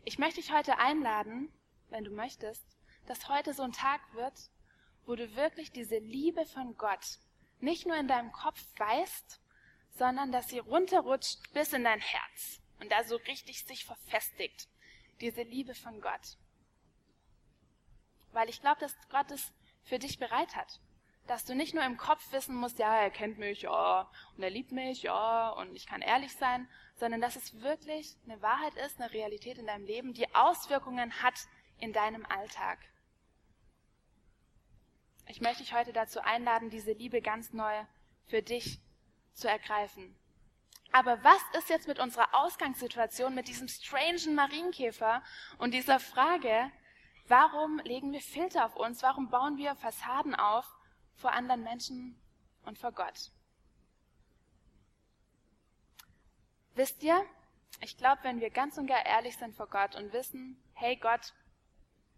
Ich 0.05 0.17
möchte 0.19 0.39
dich 0.39 0.53
heute 0.53 0.77
einladen, 0.77 1.51
wenn 1.89 2.03
du 2.03 2.11
möchtest, 2.11 2.65
dass 3.07 3.27
heute 3.27 3.53
so 3.53 3.63
ein 3.63 3.73
Tag 3.73 4.01
wird, 4.13 4.49
wo 5.05 5.15
du 5.15 5.35
wirklich 5.35 5.71
diese 5.71 5.97
Liebe 5.97 6.45
von 6.45 6.77
Gott 6.77 7.19
nicht 7.59 7.85
nur 7.85 7.97
in 7.97 8.07
deinem 8.07 8.31
Kopf 8.31 8.63
weißt, 8.77 9.41
sondern 9.91 10.31
dass 10.31 10.47
sie 10.47 10.59
runterrutscht 10.59 11.53
bis 11.53 11.73
in 11.73 11.83
dein 11.83 11.99
Herz 11.99 12.61
und 12.79 12.91
da 12.91 13.03
so 13.03 13.15
richtig 13.17 13.65
sich 13.65 13.85
verfestigt, 13.85 14.67
diese 15.21 15.43
Liebe 15.43 15.75
von 15.75 16.01
Gott. 16.01 16.37
Weil 18.31 18.49
ich 18.49 18.61
glaube, 18.61 18.79
dass 18.79 18.95
Gott 19.09 19.31
es 19.31 19.53
für 19.83 19.99
dich 19.99 20.19
bereit 20.19 20.55
hat 20.55 20.79
dass 21.27 21.45
du 21.45 21.55
nicht 21.55 21.73
nur 21.73 21.83
im 21.83 21.97
Kopf 21.97 22.31
wissen 22.31 22.55
musst, 22.55 22.79
ja, 22.79 22.95
er 22.95 23.09
kennt 23.09 23.37
mich, 23.37 23.63
ja, 23.63 24.09
und 24.35 24.43
er 24.43 24.49
liebt 24.49 24.71
mich, 24.71 25.03
ja, 25.03 25.49
und 25.49 25.75
ich 25.75 25.87
kann 25.87 26.01
ehrlich 26.01 26.35
sein, 26.35 26.67
sondern 26.95 27.21
dass 27.21 27.35
es 27.35 27.61
wirklich 27.61 28.15
eine 28.25 28.41
Wahrheit 28.41 28.75
ist, 28.75 28.99
eine 28.99 29.11
Realität 29.11 29.57
in 29.57 29.67
deinem 29.67 29.85
Leben, 29.85 30.13
die 30.13 30.33
Auswirkungen 30.35 31.21
hat 31.21 31.35
in 31.79 31.93
deinem 31.93 32.25
Alltag. 32.25 32.79
Ich 35.27 35.41
möchte 35.41 35.63
dich 35.63 35.73
heute 35.73 35.91
dazu 35.91 36.21
einladen, 36.21 36.69
diese 36.69 36.91
Liebe 36.91 37.21
ganz 37.21 37.51
neu 37.51 37.73
für 38.27 38.41
dich 38.41 38.79
zu 39.33 39.49
ergreifen. 39.49 40.15
Aber 40.91 41.21
was 41.23 41.41
ist 41.57 41.69
jetzt 41.69 41.87
mit 41.87 41.99
unserer 41.99 42.33
Ausgangssituation, 42.33 43.35
mit 43.35 43.47
diesem 43.47 43.67
strangen 43.67 44.35
Marienkäfer 44.35 45.23
und 45.57 45.73
dieser 45.73 45.99
Frage, 45.99 46.71
warum 47.27 47.79
legen 47.79 48.13
wir 48.13 48.21
Filter 48.21 48.65
auf 48.65 48.75
uns, 48.75 49.03
warum 49.03 49.29
bauen 49.29 49.57
wir 49.57 49.75
Fassaden 49.75 50.35
auf, 50.35 50.65
vor 51.15 51.33
anderen 51.33 51.63
Menschen 51.63 52.19
und 52.63 52.77
vor 52.77 52.91
Gott. 52.91 53.31
Wisst 56.75 57.03
ihr, 57.03 57.25
ich 57.81 57.97
glaube, 57.97 58.23
wenn 58.23 58.41
wir 58.41 58.49
ganz 58.49 58.77
und 58.77 58.87
gar 58.87 59.05
ehrlich 59.05 59.37
sind 59.37 59.55
vor 59.55 59.67
Gott 59.67 59.95
und 59.95 60.13
wissen, 60.13 60.57
hey 60.73 60.95
Gott, 60.97 61.33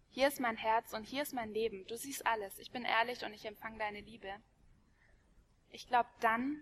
hier 0.09 0.27
ist 0.27 0.39
mein 0.39 0.57
Herz 0.57 0.93
und 0.93 1.03
hier 1.03 1.21
ist 1.21 1.33
mein 1.33 1.51
Leben, 1.51 1.85
du 1.87 1.97
siehst 1.97 2.25
alles, 2.25 2.57
ich 2.57 2.71
bin 2.71 2.83
ehrlich 2.83 3.23
und 3.23 3.33
ich 3.33 3.45
empfange 3.45 3.77
deine 3.77 4.01
Liebe. 4.01 4.33
Ich 5.69 5.87
glaube, 5.87 6.09
dann 6.21 6.59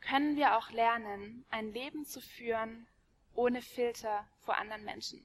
können 0.00 0.36
wir 0.36 0.56
auch 0.56 0.70
lernen, 0.70 1.44
ein 1.50 1.72
Leben 1.72 2.04
zu 2.04 2.20
führen 2.20 2.86
ohne 3.34 3.62
Filter 3.62 4.28
vor 4.40 4.58
anderen 4.58 4.84
Menschen. 4.84 5.24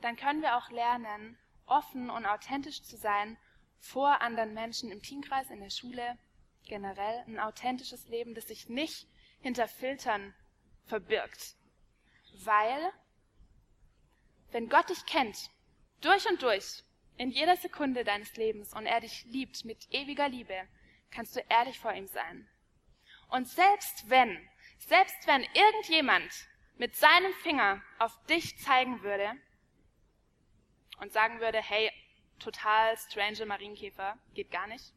Dann 0.00 0.16
können 0.16 0.42
wir 0.42 0.56
auch 0.56 0.70
lernen, 0.70 1.38
offen 1.66 2.10
und 2.10 2.26
authentisch 2.26 2.82
zu 2.82 2.96
sein 2.96 3.36
vor 3.78 4.20
anderen 4.20 4.54
Menschen 4.54 4.90
im 4.90 5.02
Teamkreis, 5.02 5.50
in 5.50 5.60
der 5.60 5.70
Schule, 5.70 6.18
generell 6.64 7.24
ein 7.26 7.38
authentisches 7.38 8.08
Leben, 8.08 8.34
das 8.34 8.48
sich 8.48 8.68
nicht 8.68 9.06
hinter 9.40 9.68
Filtern 9.68 10.34
verbirgt. 10.86 11.56
Weil, 12.44 12.92
wenn 14.50 14.68
Gott 14.68 14.88
dich 14.90 15.04
kennt, 15.06 15.50
durch 16.00 16.28
und 16.28 16.42
durch, 16.42 16.84
in 17.16 17.30
jeder 17.30 17.56
Sekunde 17.56 18.04
deines 18.04 18.36
Lebens 18.36 18.72
und 18.72 18.86
er 18.86 19.00
dich 19.00 19.24
liebt 19.24 19.64
mit 19.64 19.88
ewiger 19.90 20.28
Liebe, 20.28 20.68
kannst 21.10 21.34
du 21.34 21.40
ehrlich 21.48 21.78
vor 21.78 21.92
ihm 21.92 22.06
sein. 22.06 22.48
Und 23.28 23.48
selbst 23.48 24.08
wenn, 24.08 24.48
selbst 24.78 25.26
wenn 25.26 25.42
irgendjemand 25.42 26.32
mit 26.76 26.94
seinem 26.96 27.32
Finger 27.42 27.82
auf 27.98 28.16
dich 28.26 28.56
zeigen 28.58 29.02
würde 29.02 29.32
und 31.00 31.12
sagen 31.12 31.40
würde, 31.40 31.60
hey, 31.60 31.90
total 32.38 32.96
strange 32.96 33.44
Marienkäfer, 33.46 34.16
geht 34.34 34.50
gar 34.50 34.66
nicht. 34.66 34.92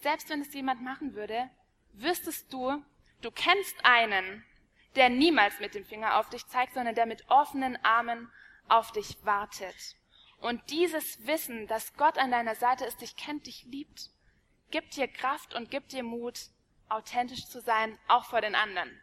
Selbst 0.00 0.28
wenn 0.28 0.40
es 0.40 0.52
jemand 0.54 0.82
machen 0.82 1.14
würde, 1.14 1.50
wüsstest 1.92 2.52
du, 2.52 2.82
du 3.22 3.30
kennst 3.30 3.76
einen, 3.84 4.44
der 4.94 5.08
niemals 5.08 5.58
mit 5.60 5.74
dem 5.74 5.84
Finger 5.84 6.18
auf 6.18 6.28
dich 6.30 6.46
zeigt, 6.46 6.74
sondern 6.74 6.94
der 6.94 7.06
mit 7.06 7.28
offenen 7.28 7.76
Armen 7.84 8.30
auf 8.68 8.92
dich 8.92 9.16
wartet. 9.24 9.96
Und 10.38 10.70
dieses 10.70 11.26
Wissen, 11.26 11.66
dass 11.66 11.94
Gott 11.94 12.18
an 12.18 12.30
deiner 12.30 12.54
Seite 12.54 12.84
ist, 12.84 13.00
dich 13.00 13.16
kennt, 13.16 13.46
dich 13.46 13.64
liebt, 13.64 14.10
gibt 14.70 14.96
dir 14.96 15.08
Kraft 15.08 15.54
und 15.54 15.70
gibt 15.70 15.92
dir 15.92 16.02
Mut, 16.02 16.50
authentisch 16.88 17.46
zu 17.46 17.60
sein, 17.60 17.98
auch 18.08 18.26
vor 18.26 18.40
den 18.40 18.54
anderen. 18.54 19.00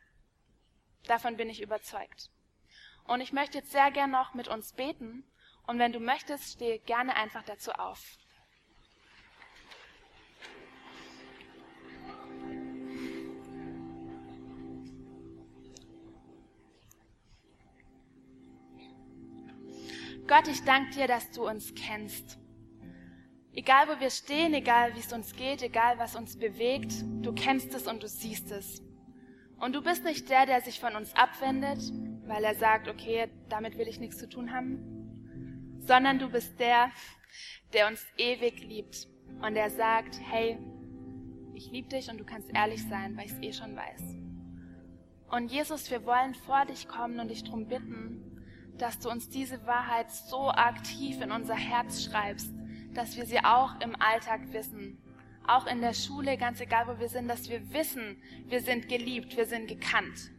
Davon 1.08 1.36
bin 1.38 1.50
ich 1.50 1.62
überzeugt. 1.62 2.30
Und 3.06 3.20
ich 3.20 3.34
möchte 3.34 3.58
jetzt 3.58 3.72
sehr 3.72 3.92
gern 3.92 4.12
noch 4.12 4.34
mit 4.34 4.48
uns 4.48 4.74
beten 4.74 5.26
und 5.66 5.80
wenn 5.80 5.94
du 5.94 6.00
möchtest, 6.00 6.54
stehe 6.54 6.80
gerne 6.80 7.16
einfach 7.16 7.44
dazu 7.44 7.72
auf. 7.72 8.18
Gott, 20.28 20.48
ich 20.48 20.64
danke 20.64 20.92
dir, 20.92 21.08
dass 21.08 21.32
du 21.32 21.48
uns 21.48 21.74
kennst. 21.76 22.40
Egal 23.54 23.88
wo 23.88 24.00
wir 24.00 24.10
stehen, 24.10 24.54
egal 24.54 24.96
wie 24.96 25.00
es 25.00 25.14
uns 25.14 25.36
geht, 25.36 25.62
egal 25.62 26.00
was 26.00 26.16
uns 26.16 26.38
bewegt, 26.38 26.94
du 27.22 27.34
kennst 27.34 27.74
es 27.74 27.88
und 27.88 28.02
du 28.02 28.08
siehst 28.08 28.50
es. 28.52 28.82
Und 29.58 29.74
du 29.74 29.82
bist 29.82 30.04
nicht 30.04 30.30
der, 30.30 30.46
der 30.46 30.62
sich 30.62 30.80
von 30.80 30.96
uns 30.96 31.16
abwendet, 31.16 31.80
weil 32.26 32.44
er 32.44 32.56
sagt, 32.56 32.88
okay, 32.88 33.30
damit 33.50 33.78
will 33.78 33.88
ich 33.88 34.00
nichts 34.00 34.18
zu 34.18 34.28
tun 34.28 34.52
haben, 34.52 34.93
sondern 35.86 36.20
du 36.20 36.30
bist 36.30 36.60
der, 36.60 36.92
der 37.74 37.88
uns 37.88 38.06
ewig 38.18 38.62
liebt 38.64 39.08
und 39.42 39.56
der 39.56 39.70
sagt, 39.70 40.20
hey, 40.22 40.58
ich 41.54 41.72
liebe 41.72 41.90
dich 41.90 42.10
und 42.10 42.18
du 42.18 42.26
kannst 42.26 42.50
ehrlich 42.54 42.88
sein, 42.88 43.16
weil 43.18 43.26
ich 43.26 43.32
es 43.34 43.42
eh 43.42 43.54
schon 43.54 43.76
weiß. 43.76 44.02
Und 45.30 45.52
Jesus, 45.52 45.90
wir 45.90 46.06
wollen 46.06 46.36
vor 46.36 46.66
dich 46.66 46.88
kommen 46.88 47.20
und 47.20 47.30
dich 47.30 47.44
darum 47.44 47.68
bitten, 47.68 48.34
dass 48.78 49.00
du 49.00 49.10
uns 49.10 49.30
diese 49.30 49.66
Wahrheit 49.66 50.12
so 50.12 50.50
aktiv 50.50 51.22
in 51.22 51.32
unser 51.32 51.56
Herz 51.56 52.04
schreibst, 52.04 52.52
dass 52.94 53.18
wir 53.18 53.26
sie 53.26 53.40
auch 53.40 53.80
im 53.82 53.96
Alltag 54.00 54.42
wissen. 54.52 55.00
Auch 55.46 55.68
in 55.68 55.82
der 55.82 55.94
Schule, 55.94 56.38
ganz 56.38 56.62
egal 56.62 56.88
wo 56.88 57.00
wir 57.00 57.10
sind, 57.10 57.28
dass 57.28 57.50
wir 57.50 57.74
wissen, 57.74 58.22
wir 58.46 58.62
sind 58.62 58.88
geliebt, 58.88 59.36
wir 59.36 59.46
sind 59.46 59.68
gekannt. 59.68 60.32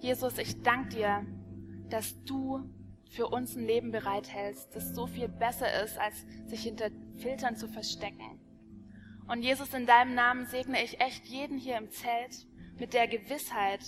Jesus, 0.00 0.38
ich 0.38 0.62
danke 0.62 0.88
dir, 0.96 1.26
dass 1.88 2.22
du 2.24 2.68
für 3.08 3.28
uns 3.28 3.56
ein 3.56 3.66
Leben 3.66 3.90
bereithältst, 3.90 4.74
das 4.74 4.94
so 4.94 5.06
viel 5.06 5.28
besser 5.28 5.82
ist, 5.82 5.98
als 5.98 6.26
sich 6.46 6.62
hinter 6.62 6.90
Filtern 7.16 7.56
zu 7.56 7.68
verstecken. 7.68 8.40
Und 9.26 9.42
Jesus, 9.42 9.74
in 9.74 9.86
deinem 9.86 10.14
Namen 10.14 10.46
segne 10.46 10.82
ich 10.82 11.00
echt 11.00 11.26
jeden 11.26 11.58
hier 11.58 11.76
im 11.76 11.90
Zelt 11.90 12.46
mit 12.78 12.94
der 12.94 13.08
Gewissheit, 13.08 13.80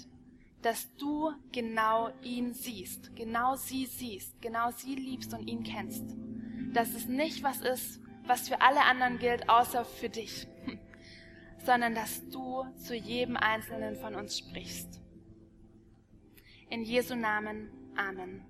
dass 0.62 0.94
du 0.96 1.32
genau 1.52 2.10
ihn 2.22 2.52
siehst, 2.52 3.16
genau 3.16 3.56
sie 3.56 3.86
siehst, 3.86 4.40
genau 4.42 4.70
sie 4.70 4.94
liebst 4.94 5.32
und 5.32 5.46
ihn 5.46 5.62
kennst. 5.62 6.04
Dass 6.74 6.94
es 6.94 7.06
nicht 7.06 7.42
was 7.42 7.62
ist, 7.62 8.00
was 8.26 8.48
für 8.48 8.60
alle 8.60 8.82
anderen 8.84 9.18
gilt, 9.18 9.48
außer 9.48 9.84
für 9.84 10.10
dich, 10.10 10.46
sondern 11.64 11.94
dass 11.94 12.28
du 12.28 12.66
zu 12.76 12.94
jedem 12.94 13.36
Einzelnen 13.36 13.96
von 13.96 14.14
uns 14.14 14.38
sprichst. 14.38 15.00
In 16.68 16.82
Jesu 16.82 17.16
Namen. 17.16 17.70
Amen. 17.96 18.49